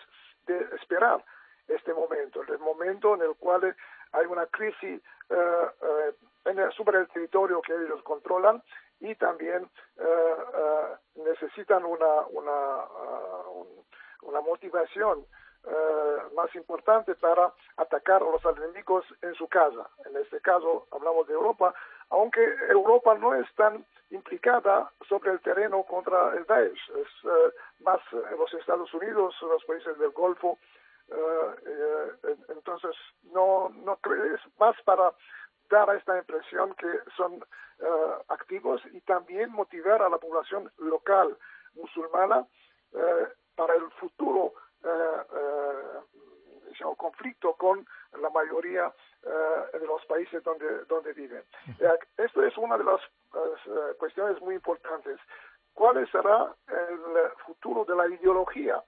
de 0.47 0.57
esperar 0.75 1.23
este 1.67 1.93
momento, 1.93 2.41
el 2.41 2.59
momento 2.59 3.15
en 3.15 3.21
el 3.21 3.35
cual 3.35 3.75
hay 4.11 4.25
una 4.25 4.45
crisis 4.47 5.01
uh, 5.29 5.35
uh, 5.35 6.49
en 6.49 6.59
el, 6.59 6.71
sobre 6.73 6.99
el 6.99 7.07
territorio 7.09 7.61
que 7.61 7.73
ellos 7.73 8.01
controlan 8.03 8.63
y 8.99 9.15
también 9.15 9.69
uh, 9.97 11.23
necesitan 11.23 11.85
una, 11.85 12.21
una, 12.31 12.85
un, 13.53 13.67
una 14.23 14.41
motivación 14.41 15.25
más 16.35 16.53
importante 16.55 17.15
para 17.15 17.53
atacar 17.77 18.21
a 18.21 18.25
los 18.25 18.43
enemigos 18.57 19.05
en 19.21 19.33
su 19.35 19.47
casa. 19.47 19.89
En 20.05 20.15
este 20.17 20.39
caso 20.41 20.87
hablamos 20.91 21.27
de 21.27 21.33
Europa, 21.33 21.73
aunque 22.09 22.41
Europa 22.69 23.15
no 23.15 23.35
es 23.35 23.47
tan 23.55 23.85
implicada 24.09 24.91
sobre 25.07 25.31
el 25.31 25.39
terreno 25.41 25.83
contra 25.83 26.35
el 26.35 26.45
Daesh, 26.45 26.91
es 26.95 27.07
más 27.81 27.99
en 28.11 28.37
los 28.37 28.53
Estados 28.53 28.93
Unidos, 28.93 29.35
los 29.41 29.63
países 29.65 29.97
del 29.99 30.11
Golfo, 30.11 30.57
Uh, 31.11 31.55
entonces, 32.49 32.95
no, 33.33 33.69
no 33.69 33.97
es 34.35 34.41
más 34.59 34.79
para 34.83 35.11
dar 35.69 35.95
esta 35.95 36.17
impresión 36.17 36.75
que 36.75 36.87
son 37.17 37.43
activos 38.27 38.81
y 38.91 38.99
también 39.01 39.51
motivar 39.51 40.01
a 40.01 40.09
la 40.09 40.17
población 40.17 40.69
local 40.77 41.37
musulmana 41.75 42.45
para 43.55 43.73
el 43.75 43.89
futuro 43.91 44.53
digamos, 46.67 46.97
conflicto 46.97 47.53
con 47.55 47.85
la 48.19 48.29
mayoría 48.29 48.93
de 49.73 49.85
los 49.85 50.05
países 50.05 50.43
donde, 50.43 50.85
donde 50.85 51.13
viven. 51.13 51.43
Esto 52.17 52.43
es 52.43 52.57
una 52.57 52.77
de 52.77 52.83
las 52.83 53.01
cuestiones 53.97 54.41
muy 54.41 54.55
importantes. 54.55 55.19
¿Cuál 55.73 56.09
será 56.11 56.53
el 56.67 57.31
futuro 57.45 57.85
de 57.85 57.95
la 57.95 58.07
ideología 58.07 58.83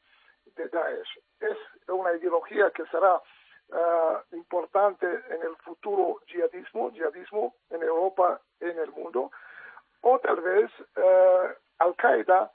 de 0.56 0.68
Daesh? 0.68 1.20
es 1.42 1.58
una 1.90 2.14
ideología 2.14 2.70
que 2.72 2.86
será 2.88 3.16
uh, 3.16 4.36
importante 4.36 5.08
en 5.08 5.42
el 5.42 5.56
futuro 5.58 6.20
yihadismo, 6.28 6.92
yihadismo 6.92 7.56
en 7.70 7.84
Europa, 7.84 8.40
en 8.60 8.78
el 8.78 8.92
mundo, 8.92 9.32
o 10.02 10.20
tal 10.20 10.40
vez 10.42 10.72
uh, 10.98 11.54
Al-Qaeda, 11.80 12.52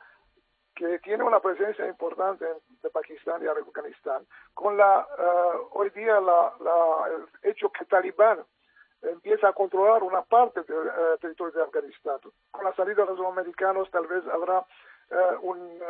que 0.76 0.98
tiene 0.98 1.24
una 1.24 1.40
presencia 1.40 1.86
importante 1.86 2.44
de 2.82 2.90
Pakistán 2.90 3.42
y 3.42 3.46
Afganistán, 3.46 4.26
con 4.54 4.76
la, 4.76 5.06
uh, 5.18 5.78
hoy 5.78 5.90
día 5.90 6.20
la, 6.20 6.52
la, 6.60 7.08
el 7.14 7.50
hecho 7.50 7.70
que 7.70 7.86
Talibán 7.86 8.44
empieza 9.02 9.48
a 9.48 9.52
controlar 9.54 10.02
una 10.02 10.22
parte 10.22 10.62
del 10.64 11.18
territorio 11.20 11.54
de 11.54 11.62
Afganistán. 11.62 12.18
Con 12.50 12.64
la 12.64 12.74
salida 12.74 13.06
de 13.06 13.14
los 13.14 13.26
americanos 13.26 13.90
tal 13.90 14.06
vez 14.06 14.22
habrá 14.28 14.58
uh, 14.60 15.50
un 15.50 15.80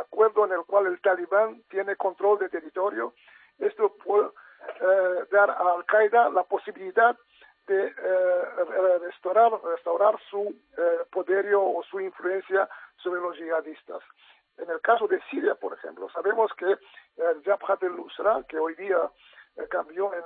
acuerdo 0.00 0.46
en 0.46 0.52
el 0.52 0.64
cual 0.64 0.86
el 0.86 1.00
talibán 1.00 1.62
tiene 1.68 1.96
control 1.96 2.38
de 2.38 2.48
territorio. 2.48 3.12
Esto 3.58 3.92
puede 4.04 4.30
dar 5.30 5.50
a 5.50 5.74
Al-Qaeda 5.74 6.30
la 6.30 6.44
posibilidad 6.44 7.16
de 7.68 7.92
restaurar, 9.00 9.52
restaurar 9.62 10.18
su 10.30 10.54
poderío 11.10 11.62
o 11.62 11.82
su 11.84 12.00
influencia 12.00 12.68
sobre 12.96 13.20
los 13.20 13.36
yihadistas. 13.36 14.02
En 14.56 14.68
el 14.70 14.80
caso 14.80 15.06
de 15.06 15.20
Siria, 15.30 15.54
por 15.54 15.74
ejemplo, 15.74 16.08
sabemos 16.10 16.50
que 16.54 16.66
el 16.66 17.42
Jabhat 17.44 17.82
al-Nusra, 17.84 18.42
que 18.48 18.58
hoy 18.58 18.74
día 18.74 18.98
cambió 19.70 20.12
en 20.12 20.22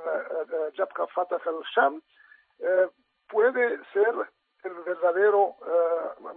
Jabhat 0.75 1.11
Fatah 1.11 1.41
al-Sham, 1.45 2.01
puede 3.29 3.79
ser 3.93 4.15
el 4.65 4.75
verdadero 4.87 5.57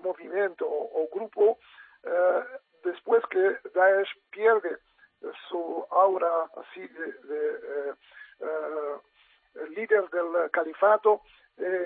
movimiento 0.03 0.65
o, 0.67 1.03
o 1.03 1.09
grupo 1.13 1.57
eh, 2.05 2.43
después 2.83 3.24
que 3.31 3.57
Daesh 3.74 4.09
pierde 4.29 4.77
su 5.50 5.85
aura 5.89 6.50
así 6.57 6.88
de, 6.88 7.13
de 7.24 7.50
eh, 7.50 7.93
eh, 8.41 8.95
líder 9.75 10.09
del 10.09 10.50
califato, 10.51 11.21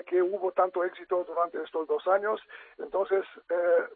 que 0.06 0.20
hubo 0.20 0.50
tanto 0.52 0.82
éxito 0.84 1.24
durante 1.24 1.62
estos 1.62 1.86
dos 1.86 2.06
años. 2.08 2.40
Entonces, 2.78 3.24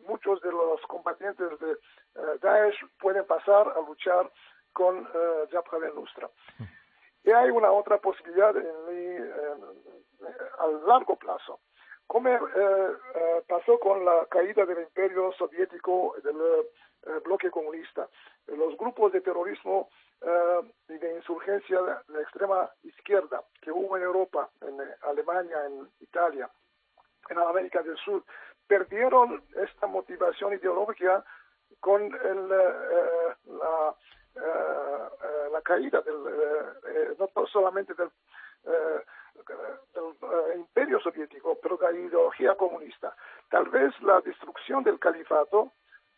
muchos 0.06 0.40
de 0.40 0.52
los 0.52 0.80
combatientes 0.82 1.48
de 1.58 1.76
Daesh 2.40 2.78
pueden 3.00 3.26
pasar 3.26 3.68
a 3.76 3.80
luchar 3.80 4.30
con 4.72 5.04
Jabhat 5.50 5.82
al-Nusra. 5.82 6.30
Y 7.24 7.30
hay 7.32 7.50
una 7.50 7.72
otra 7.72 7.98
posibilidad 7.98 8.56
en, 8.56 9.60
a 10.58 10.66
largo 10.86 11.16
plazo 11.16 11.58
como 12.06 12.28
eh, 12.28 12.38
eh, 13.14 13.42
pasó 13.48 13.78
con 13.78 14.04
la 14.04 14.26
caída 14.30 14.64
del 14.66 14.80
imperio 14.80 15.32
soviético 15.32 16.14
del 16.22 16.36
eh, 17.06 17.20
bloque 17.24 17.50
comunista. 17.50 18.08
Los 18.46 18.76
grupos 18.76 19.12
de 19.12 19.20
terrorismo 19.20 19.88
y 20.88 20.96
de 20.96 21.16
insurgencia 21.16 21.78
de 22.08 22.22
extrema 22.22 22.70
izquierda 22.82 23.42
que 23.60 23.70
hubo 23.70 23.94
en 23.98 24.04
Europa, 24.04 24.48
en 24.62 24.80
Alemania, 25.02 25.66
en 25.66 25.86
Italia, 26.00 26.48
en 27.28 27.38
América 27.38 27.82
del 27.82 27.96
Sur, 27.98 28.24
perdieron 28.66 29.42
esta 29.54 29.86
motivación 29.86 30.54
ideológica 30.54 31.22
con 31.80 32.04
el, 32.04 32.48
la, 32.48 33.94
la, 35.52 35.60
caída 35.62 36.00
del, 36.00 37.16
no 37.18 37.46
solamente 37.46 37.92
del, 37.92 38.10
del 38.64 40.58
imperio 40.58 41.00
soviético, 41.00 41.58
pero 41.62 41.76
de 41.76 41.92
la 41.92 41.98
ideología 41.98 42.54
comunista. 42.54 43.14
Tal 43.50 43.68
vez 43.68 43.92
la 44.00 44.22
destrucción 44.22 44.82
del 44.84 44.98
califato 44.98 45.72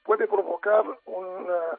puede 0.06 0.26
provocar 0.28 0.84
una, 1.04 1.78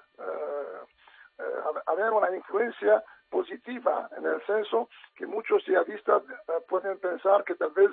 haber 1.87 2.11
una 2.11 2.35
influencia 2.35 3.03
positiva 3.29 4.09
en 4.17 4.25
el 4.25 4.45
senso 4.45 4.89
que 5.15 5.25
muchos 5.25 5.65
yihadistas 5.65 6.23
pueden 6.67 6.99
pensar 6.99 7.43
que 7.43 7.55
tal 7.55 7.71
vez 7.71 7.91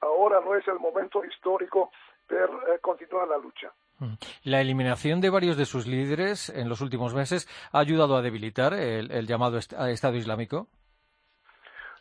ahora 0.00 0.40
no 0.40 0.54
es 0.54 0.66
el 0.68 0.78
momento 0.78 1.24
histórico 1.24 1.90
para 2.28 2.44
eh, 2.44 2.78
continuar 2.80 3.28
la 3.28 3.38
lucha. 3.38 3.72
La 4.42 4.60
eliminación 4.60 5.20
de 5.20 5.30
varios 5.30 5.56
de 5.56 5.66
sus 5.66 5.86
líderes 5.86 6.48
en 6.48 6.68
los 6.68 6.80
últimos 6.80 7.14
meses 7.14 7.48
ha 7.72 7.78
ayudado 7.78 8.16
a 8.16 8.22
debilitar 8.22 8.74
el, 8.74 9.26
llamado 9.26 9.56
Estado 9.56 10.16
Islámico. 10.16 10.66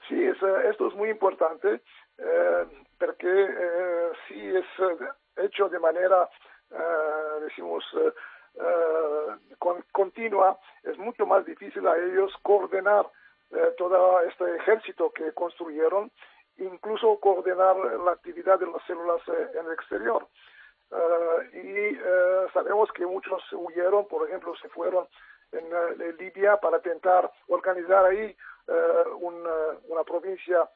Sí, 0.10 0.16
eh, 0.16 0.36
esto 0.70 0.88
es 0.88 0.96
muy 0.96 1.10
importante 1.10 1.82
eh, 2.18 2.66
porque 2.98 3.48
si 4.28 4.40
es 4.40 4.66
hecho 5.38 5.70
de 5.70 5.80
manera, 5.80 6.28
decimos, 7.42 7.84
continua, 9.92 10.60
es 10.84 10.98
mucho 10.98 11.26
más 11.26 11.46
difícil 11.46 11.88
a 11.88 11.98
ellos 11.98 12.34
coordinar 12.42 13.06
todo 13.78 14.22
este 14.22 14.56
ejército 14.56 15.12
que 15.12 15.32
construyeron 15.34 16.12
incluso 16.58 17.20
coordinar 17.20 17.76
la 17.78 18.12
actividad 18.12 18.60
de 18.60 18.68
las 18.68 18.84
células 18.86 19.22
eh, 19.28 19.60
en 19.60 19.66
el 19.66 19.74
exterior. 19.74 20.28
Eh, 20.92 21.50
y 21.54 21.98
eh, 21.98 22.48
sabemos 22.54 22.92
que 22.92 23.06
muchos 23.06 23.42
huyeron, 23.54 24.08
por 24.08 24.28
ejemplo, 24.28 24.54
se 24.62 24.70
fueron 24.70 25.08
en, 25.52 26.18
Libia 26.18 26.58
para 26.58 26.78
intentar 26.78 27.32
organizar 27.48 28.06
ahí 28.06 28.36
una, 29.20 30.04
provincia 30.04 30.68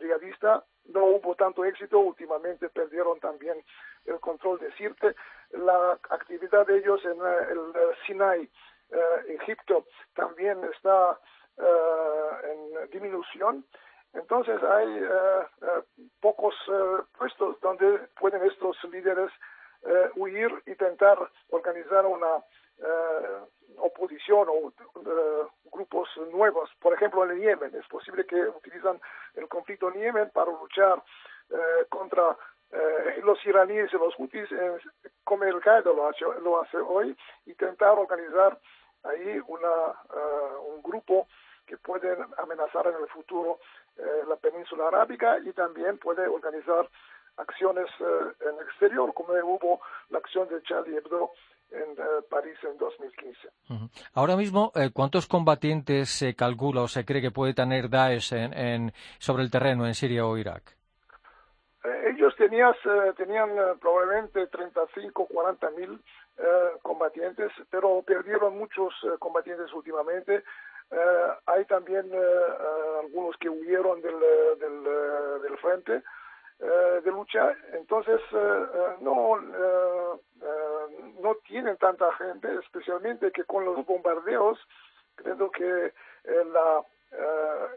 jihadista. 0.00 0.64
No 0.92 1.04
hubo 1.04 1.34
tanto 1.34 1.64
éxito, 1.64 1.98
últimamente 1.98 2.68
perdieron 2.68 3.18
también 3.20 3.62
el 4.06 4.20
control 4.20 4.58
de 4.58 4.72
Sirte. 4.72 5.14
La 5.50 5.92
actividad 6.10 6.66
de 6.66 6.78
ellos 6.78 7.04
en 7.04 7.20
el 7.20 7.72
Sinai, 8.06 8.48
Egipto, 9.28 9.86
también 10.14 10.62
está 10.64 11.18
en 11.58 12.90
disminución 12.90 13.64
entonces 14.12 14.60
hay 14.62 14.88
eh, 14.88 15.46
eh, 15.62 15.82
pocos 16.20 16.54
eh, 16.68 17.02
puestos 17.16 17.60
donde 17.60 17.98
pueden 18.18 18.42
estos 18.44 18.76
líderes 18.84 19.30
huir 20.14 20.52
y 20.66 20.72
intentar 20.72 21.16
organizar 21.48 22.04
una 22.04 22.44
oposición 23.78 24.48
o 24.48 24.72
grupos 25.70 26.08
nuevos. 26.32 26.70
Por 26.80 26.94
ejemplo, 26.94 27.30
en 27.30 27.40
Yemen 27.40 27.74
es 27.74 27.86
posible 27.88 28.24
que 28.26 28.40
utilizan 28.40 29.00
el 29.34 29.48
conflicto 29.48 29.88
en 29.88 30.00
Yemen 30.00 30.30
para 30.30 30.50
luchar 30.50 31.02
contra 31.88 32.36
los 33.22 33.44
iraníes 33.44 33.92
y 33.92 33.96
los 33.96 34.14
hutis, 34.18 34.48
como 35.24 35.44
el 35.44 35.60
Qaeda 35.60 35.92
lo 35.92 36.08
hace, 36.08 36.24
lo 36.42 36.62
hace 36.62 36.76
hoy, 36.78 37.16
intentar 37.46 37.98
organizar 37.98 38.58
ahí 39.02 39.40
una, 39.46 39.94
un 40.66 40.82
grupo 40.82 41.26
que 41.70 41.78
puede 41.78 42.16
amenazar 42.38 42.88
en 42.88 42.96
el 42.96 43.08
futuro 43.08 43.60
eh, 43.96 44.24
la 44.26 44.34
península 44.34 44.88
arábiga 44.88 45.38
y 45.38 45.52
también 45.52 45.98
puede 45.98 46.26
organizar 46.26 46.88
acciones 47.36 47.86
eh, 48.00 48.32
en 48.40 48.56
el 48.56 48.62
exterior, 48.66 49.14
como 49.14 49.34
hubo 49.34 49.80
la 50.08 50.18
acción 50.18 50.48
de 50.48 50.60
Charlie 50.64 50.96
Hebdo 50.96 51.30
en 51.72 51.92
eh, 51.92 52.22
París 52.28 52.56
en 52.62 52.76
2015. 52.78 53.48
Ahora 54.14 54.36
mismo, 54.36 54.72
¿cuántos 54.92 55.26
combatientes 55.26 56.10
se 56.10 56.34
calcula 56.34 56.82
o 56.82 56.88
se 56.88 57.04
cree 57.04 57.22
que 57.22 57.30
puede 57.30 57.54
tener 57.54 57.88
Daesh 57.88 58.32
en, 58.32 58.92
sobre 59.18 59.42
el 59.42 59.50
terreno 59.50 59.86
en 59.86 59.94
Siria 59.94 60.26
o 60.26 60.36
Irak? 60.36 60.76
ellos 62.04 62.34
tenías, 62.36 62.76
tenían 63.16 63.48
probablemente 63.80 64.46
35, 64.48 65.26
40 65.26 65.70
mil 65.70 65.98
combatientes, 66.82 67.50
pero 67.70 68.02
perdieron 68.02 68.58
muchos 68.58 68.92
combatientes 69.18 69.72
últimamente 69.72 70.42
eh, 70.90 71.32
hay 71.46 71.64
también 71.66 72.06
eh, 72.12 72.18
eh, 72.18 73.00
algunos 73.04 73.36
que 73.36 73.48
huyeron 73.48 74.02
del, 74.02 74.18
del, 74.58 74.84
del 75.42 75.58
frente 75.58 76.02
de 76.60 77.10
lucha, 77.10 77.56
entonces 77.72 78.20
no, 79.00 79.36
no 81.20 81.34
tienen 81.46 81.76
tanta 81.78 82.12
gente, 82.12 82.54
especialmente 82.56 83.32
que 83.32 83.44
con 83.44 83.64
los 83.64 83.84
bombardeos, 83.86 84.58
creo 85.14 85.50
que 85.50 85.92
la, 86.24 86.84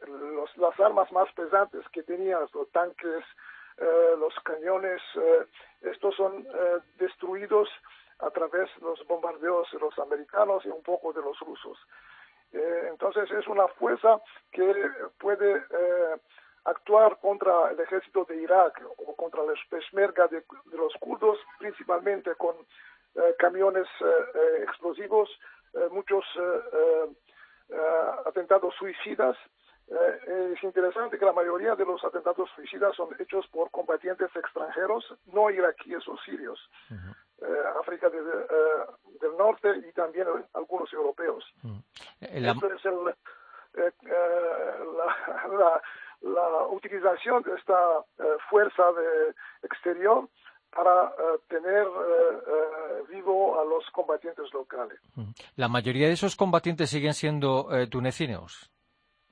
los, 0.08 0.58
las 0.58 0.80
armas 0.82 1.10
más 1.13 1.32
pesantes 1.34 1.88
que 1.93 2.04
tenían, 2.04 2.46
los 2.54 2.69
tanques, 2.72 3.24
los 4.19 4.34
cañones, 4.43 5.02
estos 5.82 6.15
son 6.15 6.46
destruidos 6.98 7.69
a 8.19 8.30
través 8.32 8.69
de 8.76 8.86
los 8.86 9.06
bombardeos 9.08 9.69
de 9.72 9.80
los 9.80 9.98
americanos 10.00 10.65
y 10.65 10.69
un 10.69 10.84
poco 10.84 11.13
de 11.13 11.22
los 11.22 11.39
rusos. 11.39 11.78
Eh, 12.54 12.88
entonces 12.89 13.30
es 13.32 13.48
una 13.48 13.67
fuerza 13.67 14.22
que 14.52 14.74
puede 15.19 15.58
eh, 15.58 16.17
actuar 16.65 17.19
contra 17.19 17.71
el 17.71 17.80
ejército 17.80 18.26
de 18.26 18.38
Irak 18.38 18.82
o 18.97 19.15
contra 19.15 19.43
los 19.43 19.60
peshmerga 19.69 20.28
de, 20.28 20.43
los 20.71 20.93
kurdos, 20.99 21.38
principalmente 21.60 22.36
con 22.36 22.56
eh, 23.15 23.36
camiones 23.38 23.88
explosivos, 24.62 25.30
muchos 25.91 26.23
atentados 28.26 28.76
suicidas. 28.76 29.36
es 29.88 30.63
interesante 30.63 31.17
que 31.17 31.26
la 31.26 31.34
mayoría 31.34 31.76
de 31.76 31.86
los 31.86 32.04
atentados 32.04 32.47
suicidas 32.56 32.95
son 32.95 33.10
hechos 33.17 33.47
por 33.47 33.71
combatientes 33.71 34.30
extranjeros, 34.36 35.04
no 35.26 35.49
iraquíes 35.49 36.08
o 36.08 36.17
sirios. 36.19 36.60
África 37.80 38.10
de, 38.10 38.21
del 39.19 39.38
Norte 39.38 39.69
y 39.89 39.91
también 39.93 40.28
algunos 40.54 40.93
europeos. 40.93 41.43
La... 42.21 42.52
Esto 42.52 42.71
es 42.71 42.86
el, 42.86 43.13
eh, 43.76 43.91
eh, 44.06 44.80
la, 44.97 45.82
la, 46.23 46.67
utilización 46.67 47.43
de 47.43 47.53
esta 47.55 47.99
eh, 48.19 48.23
fuerza 48.49 48.83
de 48.93 49.36
exterior 49.63 50.27
para 50.75 51.13
tener 51.49 51.86
vivo 53.07 53.62
a 53.62 53.63
los 53.63 53.88
combatientes 53.91 54.51
locales. 54.51 54.99
¿La 55.55 55.67
mayoría 55.67 56.07
de 56.07 56.13
esos 56.13 56.36
combatientes 56.36 56.89
siguen 56.89 57.13
siendo 57.13 57.67
tunecinos? 57.91 58.71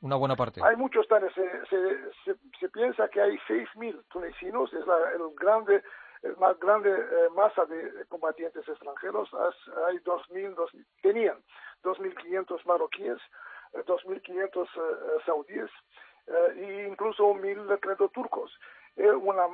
Una 0.02 0.18
buena 0.18 0.36
parte. 0.36 0.62
Hay 0.64 0.76
muchos 0.76 1.08
se, 1.08 1.66
se, 1.68 2.36
se, 2.60 2.70
piensa 2.70 3.08
que 3.08 3.22
hay 3.22 3.38
6.000 3.50 4.04
tunecinos, 4.12 4.72
es 4.72 4.86
la, 4.86 4.98
el 5.14 5.34
grande 5.36 5.82
el 6.24 6.38
más 6.38 6.58
grande 6.60 6.92
eh, 6.92 7.30
masa 7.36 7.66
de 7.66 8.06
combatientes 8.08 8.68
extranjeros, 8.68 9.30
hay 9.88 9.98
2.000, 9.98 10.86
tenían 11.02 11.38
2.500 11.84 12.66
marroquíes, 12.66 13.18
2.500 13.74 14.36
eh, 14.36 14.70
eh, 14.76 15.22
saudíes 15.26 15.70
e 16.56 16.88
incluso 16.88 17.24
1.000, 17.34 17.80
creo, 17.80 18.10
turcos. 18.10 18.52
Es 18.96 19.12
una 19.12 19.48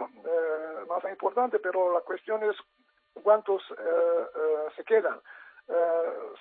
masa 0.87 1.09
importante, 1.09 1.59
pero 1.59 1.93
la 1.93 2.01
cuestión 2.01 2.43
es 2.43 2.55
cuántos 3.23 3.63
se 4.75 4.83
quedan. 4.83 5.19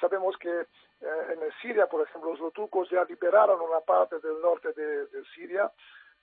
sabemos 0.01 0.37
que 0.39 0.67
en 1.01 1.53
Siria, 1.61 1.87
por 1.87 2.03
ejemplo, 2.03 2.35
los 2.35 2.53
turcos 2.53 2.89
ya 2.91 3.05
liberaron 3.05 3.61
una 3.61 3.81
parte 3.81 4.19
del 4.21 4.41
norte 4.41 4.73
de, 4.73 5.25
Siria, 5.35 5.71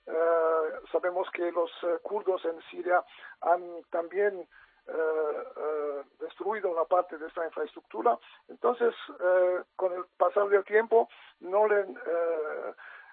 eh, 0.06 0.72
sabemos 0.92 1.28
que 1.32 1.50
los 1.50 1.70
eh, 1.82 1.98
kurdos 2.02 2.44
en 2.44 2.60
Siria 2.70 3.02
han 3.40 3.82
también 3.90 4.46
eh, 4.86 6.02
destruido 6.20 6.70
una 6.70 6.84
parte 6.84 7.16
de 7.16 7.26
esta 7.26 7.44
infraestructura. 7.44 8.18
Entonces, 8.48 8.94
con 9.76 9.92
el 9.94 10.04
pasar 10.18 10.48
del 10.48 10.64
tiempo, 10.64 11.08
no, 11.40 11.66
le, 11.66 11.86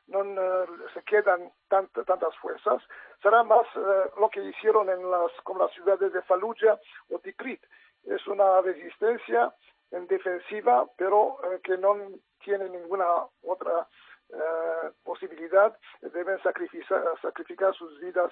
no 0.07 0.23
se 0.93 1.03
quedan 1.03 1.51
tantas 1.69 2.35
fuerzas. 2.37 2.81
Será 3.21 3.43
más 3.43 3.65
lo 4.19 4.29
que 4.29 4.43
hicieron 4.43 4.89
en 4.89 5.09
las, 5.09 5.31
con 5.43 5.57
las 5.59 5.71
ciudades 5.71 6.11
de 6.11 6.21
Fallujah 6.23 6.79
o 7.09 7.19
Tikrit. 7.19 7.63
Es 8.03 8.25
una 8.27 8.61
resistencia 8.61 9.53
en 9.91 10.07
defensiva, 10.07 10.85
pero 10.97 11.37
que 11.63 11.77
no 11.77 11.95
tiene 12.43 12.69
ninguna 12.69 13.05
otra 13.43 13.87
eh, 14.33 14.91
posibilidad, 15.03 15.77
deben 16.01 16.41
sacrificar, 16.41 17.03
sacrificar 17.21 17.73
sus 17.75 17.99
vidas 17.99 18.31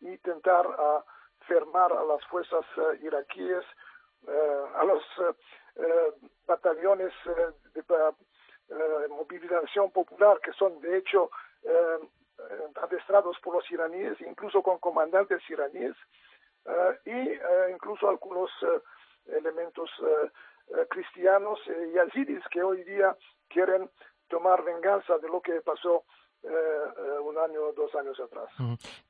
y 0.00 0.08
intentar 0.08 0.66
uh, 0.66 1.02
fermar 1.46 1.92
a 1.92 2.02
las 2.02 2.24
fuerzas 2.28 2.64
uh, 2.78 2.94
iraquíes, 3.04 3.62
a 4.26 4.84
los 4.84 5.02
batallones 6.46 7.12
de 7.74 7.82
movilización 9.10 9.90
popular 9.90 10.40
que 10.40 10.52
son 10.52 10.80
de 10.80 10.98
hecho 10.98 11.30
adestrados 12.82 13.38
por 13.40 13.54
los 13.54 13.70
iraníes, 13.70 14.20
incluso 14.20 14.62
con 14.62 14.78
comandantes 14.78 15.40
iraníes, 15.48 15.94
y 17.04 17.72
incluso 17.72 18.08
algunos 18.08 18.50
elementos 19.26 19.90
cristianos 20.90 21.60
y 21.66 21.92
yazidis 21.92 22.46
que 22.48 22.62
hoy 22.62 22.82
día 22.84 23.16
quieren 23.48 23.90
tomar 24.28 24.64
venganza 24.64 25.18
de 25.18 25.28
lo 25.28 25.40
que 25.40 25.60
pasó 25.60 26.04
un 26.44 27.38
año 27.38 27.62
o 27.62 27.72
dos 27.72 27.94
años 27.94 28.18
atrás. 28.20 28.48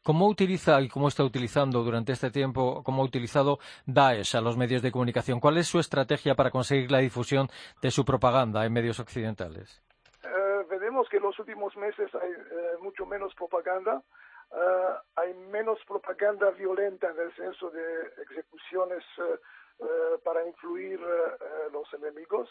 ¿Cómo 0.03 0.29
utiliza 0.29 0.81
y 0.81 0.89
cómo 0.89 1.09
está 1.09 1.25
utilizando 1.25 1.83
durante 1.83 2.13
este 2.13 2.31
tiempo, 2.31 2.83
cómo 2.85 3.03
ha 3.03 3.05
utilizado 3.05 3.59
Daesh 3.87 4.37
a 4.37 4.41
los 4.41 4.57
medios 4.57 4.83
de 4.83 4.93
comunicación? 4.93 5.41
¿Cuál 5.41 5.59
es 5.59 5.67
su 5.67 5.79
estrategia 5.79 6.35
para 6.35 6.51
conseguir 6.51 6.91
la 6.91 6.99
difusión 6.99 7.49
de 7.83 7.91
su 7.91 8.05
propaganda 8.05 8.65
en 8.65 8.73
medios 8.73 9.01
occidentales? 9.01 9.83
vemos 10.95 11.09
que 11.09 11.17
en 11.17 11.23
los 11.25 11.39
últimos 11.39 11.77
meses 11.77 12.15
hay 12.15 12.31
mucho 12.81 13.07
menos 13.07 13.35
propaganda. 13.35 14.03
Hay 15.17 15.35
menos 15.35 15.79
propaganda 15.87 16.51
violenta 16.51 17.11
en 17.11 17.19
el 17.19 17.35
senso 17.35 17.71
de 17.71 18.13
ejecuciones 18.31 19.03
para 20.23 20.47
influir 20.47 21.01
los 21.73 21.93
enemigos. 21.95 22.49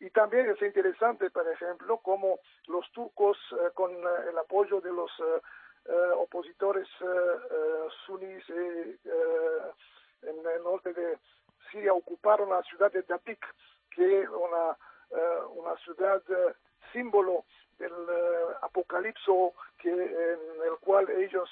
Y 0.00 0.10
también 0.10 0.48
es 0.48 0.62
interesante, 0.62 1.30
por 1.30 1.46
ejemplo, 1.48 1.98
cómo 1.98 2.38
los 2.68 2.90
turcos, 2.92 3.36
con 3.74 3.92
el 3.92 4.38
apoyo 4.38 4.80
de 4.80 4.92
los 4.92 5.10
opositores 6.16 6.86
suníes 8.06 8.48
en 8.50 8.98
el 10.22 10.62
norte 10.62 10.92
de 10.92 11.18
Siria, 11.70 11.92
ocuparon 11.92 12.50
la 12.50 12.62
ciudad 12.62 12.92
de 12.92 13.02
Dapik, 13.02 13.44
que 13.90 14.22
es 14.22 14.28
una, 14.28 14.76
una 15.56 15.76
ciudad 15.78 16.22
símbolo 16.92 17.44
del 17.78 17.92
apocalipso 18.62 19.52
que, 19.78 19.90
en 19.90 20.62
el 20.64 20.78
cual 20.80 21.08
ellos 21.10 21.48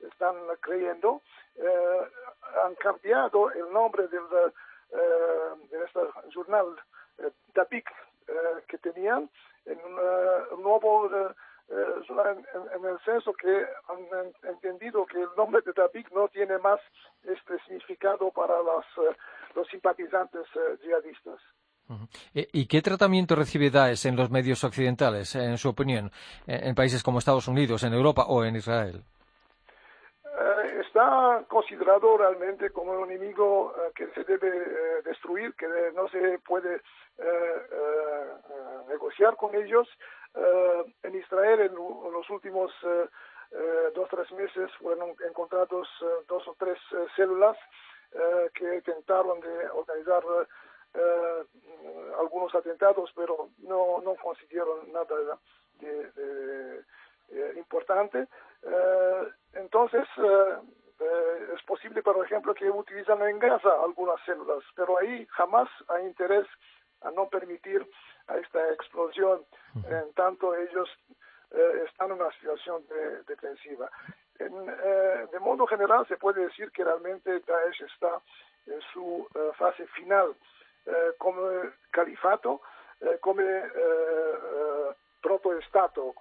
están 0.00 0.36
creyendo, 0.60 1.22
han 2.64 2.74
cambiado 2.76 3.50
el 3.52 3.72
nombre 3.72 4.08
del, 4.08 4.28
de 5.70 5.84
este 5.84 6.00
jornal 6.34 6.76
Tapik 7.54 7.88
que 8.66 8.78
tenían 8.78 9.30
en 9.64 9.78
un 9.84 10.62
nuevo 10.62 11.10
en, 11.68 12.46
en, 12.74 12.84
el 12.84 12.98
senso 13.04 13.32
que 13.32 13.66
han 13.88 14.32
entendido 14.50 15.06
que 15.06 15.20
el 15.20 15.28
nombre 15.36 15.62
de 15.64 15.72
Tapik 15.72 16.10
no 16.12 16.28
tiene 16.28 16.58
más 16.58 16.80
este 17.24 17.58
significado 17.64 18.30
para 18.30 18.58
los, 18.62 18.84
los 19.54 19.68
simpatizantes. 19.68 20.46
Eh, 22.34 22.48
¿Y 22.52 22.66
qué 22.66 22.82
tratamiento 22.82 23.34
recibe 23.34 23.70
Daesh 23.70 24.06
en 24.06 24.16
los 24.16 24.30
medios 24.30 24.62
occidentales, 24.64 25.34
en 25.34 25.56
su 25.58 25.70
opinión, 25.70 26.10
en 26.46 26.74
países 26.74 27.02
como 27.02 27.18
Estados 27.18 27.48
Unidos, 27.48 27.82
en 27.82 27.94
Europa 27.94 28.26
o 28.28 28.44
en 28.44 28.56
Israel? 28.56 29.04
Eh, 30.98 31.00
está 31.00 31.44
considerado 31.48 32.16
realmente 32.16 32.70
como 32.70 32.92
un 32.92 33.10
enemigo 33.10 33.72
eh, 33.76 33.92
que 33.94 34.08
se 34.08 34.24
debe 34.24 35.02
destruir, 35.02 35.54
que 35.54 35.68
no 35.94 36.08
se 36.08 36.38
puede 36.40 36.80
negociar 38.88 39.36
con 39.36 39.54
ellos. 39.54 39.88
en 41.02 41.14
Israel, 41.14 41.60
en, 41.60 41.74
los 41.74 42.28
últimos 42.30 42.72
dos 43.94 44.06
o 44.12 44.16
tres 44.16 44.30
meses, 44.32 44.70
fueron 44.80 45.14
encontrados 45.26 45.88
dos 46.26 46.46
o 46.48 46.54
tres 46.58 46.78
células 47.16 47.56
que 48.54 48.74
intentaron 48.74 49.40
de 49.40 49.70
organizar 49.70 50.22
eh, 50.94 51.44
algunos 52.18 52.54
atentados, 52.54 53.10
pero 53.14 53.50
no, 53.58 54.00
no 54.00 54.14
consiguieron 54.16 54.92
nada 54.92 55.38
de, 55.80 56.10
de, 56.12 56.84
eh, 57.30 57.52
importante. 57.56 58.26
Eh, 58.62 59.28
entonces, 59.54 60.06
eh, 61.00 61.48
es 61.54 61.62
posible, 61.62 62.02
por 62.02 62.24
ejemplo, 62.24 62.54
que 62.54 62.70
utilizan 62.70 63.22
en 63.22 63.38
Gaza 63.38 63.70
algunas 63.82 64.20
células, 64.24 64.62
pero 64.74 64.98
ahí 64.98 65.26
jamás 65.30 65.68
hay 65.88 66.04
interés 66.04 66.46
a 67.02 67.10
no 67.10 67.28
permitir 67.28 67.88
a 68.26 68.36
esta 68.38 68.72
explosión, 68.72 69.44
en 69.88 70.12
tanto 70.14 70.54
ellos 70.54 70.88
están 71.86 72.10
en 72.10 72.20
una 72.20 72.30
situación 72.32 72.84
de, 72.88 73.22
defensiva. 73.22 73.88
En, 74.38 74.52
de 75.30 75.40
modo 75.40 75.66
general, 75.66 76.06
se 76.08 76.16
puede 76.16 76.42
decir 76.42 76.70
que 76.72 76.84
realmente 76.84 77.40
Daesh 77.40 77.82
está 77.82 78.20
en 78.66 78.80
su 78.92 79.26
fase 79.56 79.86
final 79.86 80.34
eh, 80.88 81.12
come 81.18 81.72
califato, 81.90 82.62
eh, 83.00 83.18
come 83.20 83.44
eh, 83.44 84.94
proto-Estado, 85.20 86.14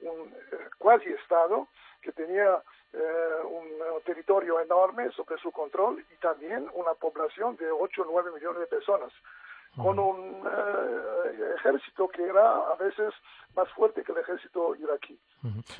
un 0.00 0.34
quasi 0.78 1.12
Estado 1.12 1.68
que 2.02 2.10
tenía 2.10 2.60
un 2.94 4.02
territorio 4.04 4.60
enorme 4.60 5.10
sobre 5.12 5.38
su 5.38 5.50
control 5.50 6.04
y 6.12 6.16
también 6.16 6.68
una 6.74 6.94
población 6.94 7.56
de 7.56 7.70
8 7.70 8.02
o 8.02 8.06
9 8.10 8.32
millones 8.32 8.60
de 8.60 8.66
personas 8.66 9.12
con 9.76 9.98
un 9.98 10.42
eh, 10.46 11.54
ejército 11.58 12.08
que 12.08 12.24
era 12.24 12.56
a 12.56 12.74
veces 12.76 13.12
más 13.54 13.68
fuerte 13.72 14.02
que 14.02 14.12
el 14.12 14.18
ejército 14.18 14.74
iraquí. 14.76 15.18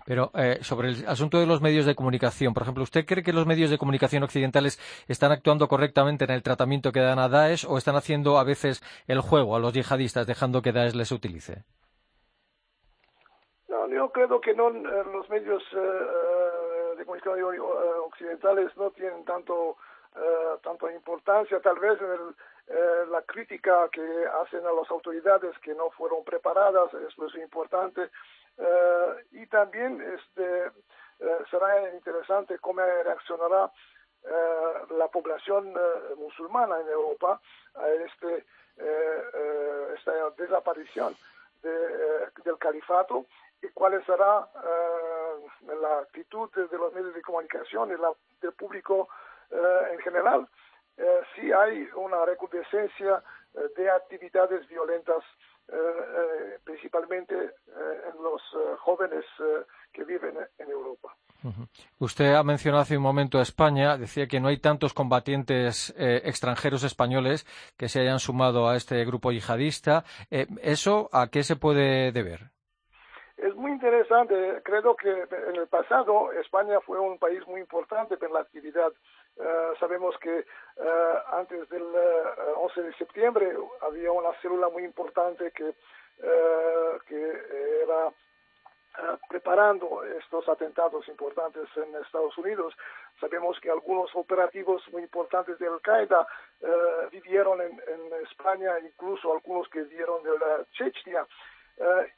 Pero 0.04 0.30
eh, 0.34 0.58
sobre 0.62 0.90
el 0.90 1.08
asunto 1.08 1.38
de 1.38 1.46
los 1.46 1.60
medios 1.60 1.86
de 1.86 1.94
comunicación, 1.94 2.52
por 2.52 2.62
ejemplo, 2.62 2.82
¿usted 2.82 3.04
cree 3.06 3.22
que 3.22 3.32
los 3.32 3.46
medios 3.46 3.70
de 3.70 3.78
comunicación 3.78 4.22
occidentales 4.22 4.78
están 5.08 5.32
actuando 5.32 5.66
correctamente 5.68 6.24
en 6.24 6.30
el 6.30 6.42
tratamiento 6.42 6.92
que 6.92 7.00
dan 7.00 7.18
a 7.18 7.28
Daesh 7.28 7.66
o 7.66 7.78
están 7.78 7.96
haciendo 7.96 8.38
a 8.38 8.44
veces 8.44 8.82
el 9.06 9.20
juego 9.20 9.56
a 9.56 9.60
los 9.60 9.72
yihadistas 9.72 10.26
dejando 10.26 10.62
que 10.62 10.72
Daesh 10.72 10.94
les 10.94 11.10
utilice? 11.10 11.64
No, 13.68 13.88
yo 13.88 14.10
creo 14.10 14.40
que 14.40 14.54
no, 14.54 14.68
eh, 14.68 15.04
los 15.12 15.28
medios 15.30 15.62
de 16.96 17.04
comunicación 17.04 17.60
occidentales 18.04 18.76
no 18.76 18.90
tienen 18.90 19.24
tanto, 19.24 19.76
tanto 20.62 20.90
importancia, 20.90 21.60
tal 21.60 21.78
vez 21.78 22.00
en 22.00 22.10
el 22.10 22.34
eh, 22.68 23.04
la 23.10 23.22
crítica 23.22 23.88
que 23.92 24.02
hacen 24.42 24.66
a 24.66 24.72
las 24.72 24.90
autoridades 24.90 25.56
que 25.60 25.72
no 25.74 25.88
fueron 25.90 26.24
preparadas, 26.24 26.92
eso 26.94 27.26
es 27.26 27.34
importante. 27.36 28.10
Eh, 28.58 29.24
y 29.32 29.46
también 29.46 30.00
este, 30.00 30.66
eh, 31.20 31.38
será 31.48 31.94
interesante 31.94 32.58
cómo 32.58 32.80
reaccionará 32.80 33.70
la 34.98 35.06
población 35.06 35.72
musulmana 36.16 36.80
en 36.80 36.88
Europa 36.88 37.40
a 37.76 37.88
este, 37.90 38.44
esta 39.94 40.30
desaparición 40.36 41.16
del 41.62 42.58
califato 42.58 43.26
y 43.62 43.68
cuál 43.68 44.04
será 44.04 44.48
la 45.62 45.98
actitud 46.00 46.50
de 46.54 46.78
los 46.78 46.92
medios 46.92 47.14
de 47.14 47.22
comunicación 47.22 47.90
y 47.90 47.96
la, 48.00 48.12
del 48.40 48.52
público 48.52 49.08
en 49.50 49.98
general 50.00 50.48
eh, 50.96 51.20
sí 51.34 51.52
hay 51.52 51.86
una 51.94 52.24
recrudescencia 52.24 53.22
eh, 53.54 53.60
de 53.76 53.90
actividades 53.90 54.66
violentas, 54.66 55.22
eh, 55.68 56.58
principalmente 56.64 57.34
en 57.34 58.22
los 58.22 58.40
jóvenes 58.80 59.24
que 59.92 60.04
viven 60.04 60.38
en 60.58 60.70
Europa. 60.70 61.14
Usted 61.98 62.34
ha 62.34 62.42
mencionado 62.42 62.82
hace 62.82 62.96
un 62.96 63.02
momento 63.02 63.38
a 63.38 63.42
España, 63.42 63.98
decía 63.98 64.26
que 64.26 64.40
no 64.40 64.48
hay 64.48 64.58
tantos 64.58 64.94
combatientes 64.94 65.92
extranjeros 65.96 66.84
españoles 66.84 67.46
que 67.76 67.88
se 67.88 68.00
hayan 68.00 68.20
sumado 68.20 68.68
a 68.68 68.76
este 68.76 69.04
grupo 69.04 69.32
yihadista. 69.32 70.04
¿Eso 70.30 71.08
a 71.12 71.28
qué 71.28 71.42
se 71.42 71.56
puede 71.56 72.12
deber? 72.12 72.55
Es 73.36 73.54
muy 73.54 73.72
interesante. 73.72 74.62
Creo 74.64 74.96
que 74.96 75.10
en 75.10 75.56
el 75.56 75.66
pasado 75.68 76.32
España 76.32 76.80
fue 76.80 76.98
un 76.98 77.18
país 77.18 77.46
muy 77.46 77.60
importante 77.60 78.16
para 78.16 78.32
la 78.32 78.40
actividad 78.40 78.92
eh, 79.38 79.72
sabemos 79.78 80.16
que 80.18 80.46
uh, 80.76 81.36
antes 81.36 81.68
del 81.68 81.82
uh, 81.82 81.98
eh, 81.98 82.52
11 82.56 82.82
de 82.84 82.92
septiembre 82.94 83.54
había 83.82 84.10
una 84.10 84.32
célula 84.40 84.70
muy 84.70 84.82
importante 84.84 85.52
que, 85.52 85.74
que 87.06 87.42
era 87.82 88.10
preparando 89.28 90.02
estos 90.04 90.48
atentados 90.48 91.06
importantes 91.08 91.68
en 91.76 91.94
Estados 91.96 92.36
Unidos. 92.38 92.74
Sabemos 93.20 93.60
que 93.60 93.70
algunos 93.70 94.10
operativos 94.14 94.82
muy 94.90 95.02
importantes 95.02 95.58
de 95.58 95.66
Al-Qaeda 95.66 96.26
vivieron 97.12 97.60
en, 97.60 97.78
España, 98.22 98.78
incluso 98.78 99.34
algunos 99.34 99.68
que 99.68 99.82
vivieron 99.82 100.22
de 100.22 100.38
la 100.38 100.64
Chechnya. 100.72 101.26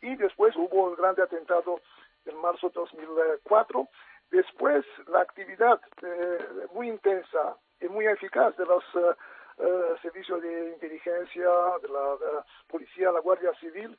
Y 0.03 0.17
después 0.17 0.55
hubo 0.57 0.91
el 0.91 0.97
gran 0.97 1.21
atentado 1.21 1.81
en 2.27 2.37
marzo 2.41 2.69
de 2.69 2.75
2004 2.75 3.89
Después, 4.31 4.85
la 5.07 5.21
actividad 5.21 5.81
eh, 6.03 6.39
muy 6.75 6.89
intensa 6.89 7.57
y 7.81 7.89
muy 7.89 8.07
eficaz 8.07 8.55
de 8.57 8.67
los 8.67 8.85
eh, 8.95 9.15
eh, 9.59 9.95
servicios 10.03 10.43
de 10.43 10.73
inteligencia, 10.73 11.49
de 11.81 11.89
la, 11.89 12.45
policía, 12.69 13.11
la 13.11 13.21
Guardia 13.21 13.53
Civil, 13.55 13.97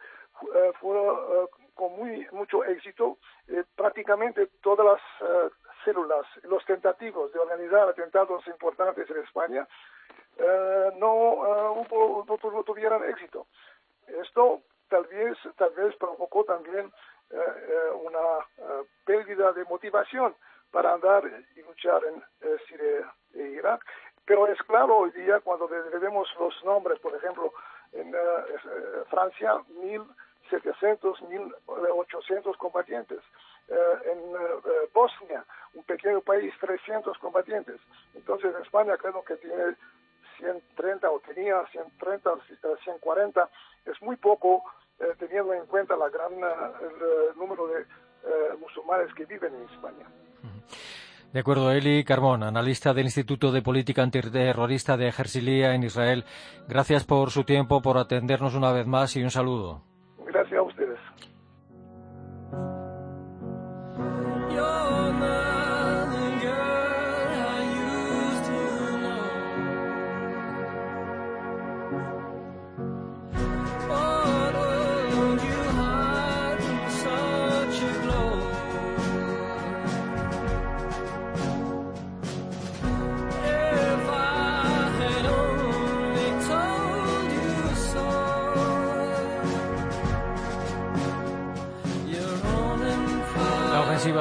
fue 0.80 0.95
con 1.74 1.98
muy 1.98 2.26
mucho 2.32 2.63
éxito. 2.63 3.17
prácticamente 3.76 4.48
todas 4.62 4.86
las 4.86 5.62
células, 5.84 6.26
los 6.43 6.63
tentativos 6.65 7.34
de 7.34 7.39
organizar 7.39 7.89
atentados 7.89 8.48
importantes 8.48 9.10
en 9.10 9.17
España, 9.17 9.67
no, 10.98 11.13
hubo, 11.74 12.26
no 12.26 12.63
tuvieron 12.63 13.04
éxito. 13.10 13.48
Esto 14.08 14.62
tal 14.89 15.06
vez, 15.06 15.38
tal 15.58 15.71
vez 15.71 15.95
provocó 15.95 16.43
también 16.43 16.91
eh, 17.32 17.38
eh, 17.38 17.91
una 18.04 18.39
eh, 18.58 18.84
pérdida 19.06 19.54
de 19.54 19.63
motivación 19.65 20.36
para 20.71 20.93
andar 20.93 21.23
y 21.56 21.62
luchar 21.62 22.02
en 22.06 22.23
Siria 22.67 23.13
e 23.34 23.41
Irak. 23.41 23.86
Pero 24.25 24.47
es 24.47 24.62
claro 24.63 24.97
hoy 24.97 25.12
día 25.12 25.39
cuando 25.39 25.67
vemos 25.67 26.28
los 26.39 26.63
nombres, 26.63 26.99
por 26.99 27.15
ejemplo, 27.15 27.52
en 27.93 28.13
Francia, 29.10 29.56
1.700, 29.82 31.17
1.800 31.65 32.58
combatientes. 32.58 33.19
en 33.67 34.19
Bosnia, 34.93 35.43
un 35.73 35.84
pequeño 35.84 36.21
país, 36.21 36.54
300 36.60 37.17
combatientes. 37.17 37.82
Entonces 38.13 38.54
España 38.62 38.95
creo 38.97 39.23
que 39.23 39.36
tiene 39.38 39.75
130 40.39 41.10
o 41.10 41.19
tenía 41.19 41.65
130, 41.71 42.30
140, 42.84 43.49
es 43.86 44.02
muy 44.02 44.15
poco 44.15 44.63
eh, 44.99 45.06
teniendo 45.17 45.54
en 45.54 45.65
cuenta 45.65 45.95
la 45.95 46.10
gran, 46.10 46.34
eh, 46.34 47.32
el 47.32 47.38
número 47.38 47.67
de 47.67 47.82
eh, 47.82 47.86
musulmanes 48.60 49.13
que 49.13 49.25
viven 49.25 49.54
en 49.56 49.63
España. 49.73 50.06
De 51.32 51.39
acuerdo, 51.39 51.71
Eli 51.71 52.04
Carmón, 52.04 52.43
analista 52.43 52.93
del 52.93 53.06
Instituto 53.06 53.52
de 53.52 53.62
Política 53.62 54.02
Antiterrorista 54.02 54.97
de 54.97 55.12
Jersilía 55.12 55.75
en 55.75 55.84
Israel. 55.84 56.25
Gracias 56.67 57.06
por 57.06 57.30
su 57.30 57.43
tiempo, 57.43 57.82
por 57.82 57.97
atendernos 57.97 58.56
una 58.56 58.71
vez 58.71 58.88
más 58.88 59.15
y 59.15 59.23
un 59.23 59.30
saludo. 59.30 59.88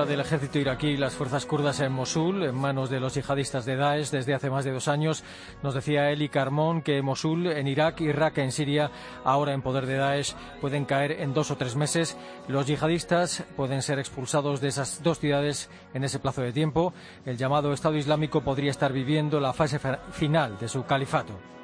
Del 0.08 0.20
ejército 0.20 0.58
iraquí 0.58 0.88
y 0.88 0.96
las 0.96 1.14
fuerzas 1.14 1.46
kurdas 1.46 1.80
en 1.80 1.92
Mosul, 1.92 2.42
en 2.42 2.54
manos 2.54 2.90
de 2.90 2.98
los 2.98 3.14
yihadistas 3.14 3.64
de 3.64 3.76
Daesh 3.76 4.10
desde 4.10 4.34
hace 4.34 4.50
más 4.50 4.64
de 4.64 4.72
dos 4.72 4.88
años. 4.88 5.22
Nos 5.62 5.74
decía 5.74 6.10
Eli 6.10 6.28
Carmón 6.28 6.82
que 6.82 7.02
Mosul 7.02 7.46
en 7.46 7.68
Irak, 7.68 8.00
Irak 8.00 8.38
en 8.38 8.50
Siria, 8.50 8.90
ahora 9.22 9.52
en 9.52 9.62
poder 9.62 9.86
de 9.86 9.96
Daesh, 9.96 10.34
pueden 10.60 10.86
caer 10.86 11.12
en 11.12 11.34
dos 11.34 11.50
o 11.50 11.56
tres 11.56 11.76
meses. 11.76 12.16
Los 12.48 12.66
yihadistas 12.66 13.44
pueden 13.56 13.82
ser 13.82 13.98
expulsados 13.98 14.60
de 14.60 14.68
esas 14.68 15.02
dos 15.02 15.20
ciudades 15.20 15.70
en 15.92 16.02
ese 16.02 16.18
plazo 16.18 16.40
de 16.40 16.52
tiempo. 16.52 16.94
El 17.26 17.36
llamado 17.36 17.72
Estado 17.72 17.96
Islámico 17.96 18.40
podría 18.40 18.70
estar 18.70 18.92
viviendo 18.92 19.38
la 19.38 19.52
fase 19.52 19.78
final 20.10 20.58
de 20.58 20.68
su 20.68 20.84
califato. 20.84 21.57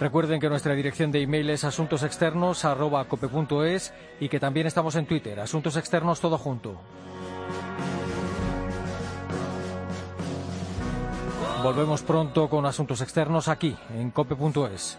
Recuerden 0.00 0.40
que 0.40 0.48
nuestra 0.48 0.74
dirección 0.74 1.10
de 1.10 1.22
email 1.22 1.50
es 1.50 1.64
asuntosexternos.cope.es 1.64 3.92
y 4.20 4.28
que 4.28 4.38
también 4.38 4.68
estamos 4.68 4.94
en 4.94 5.06
Twitter, 5.06 5.40
Asuntos 5.40 5.76
Externos 5.76 6.20
todo 6.20 6.38
junto. 6.38 6.80
Volvemos 11.62 12.02
pronto 12.02 12.48
con 12.48 12.66
Asuntos 12.66 13.00
Externos 13.00 13.48
aquí, 13.48 13.76
en 13.92 14.12
cope.es. 14.12 14.96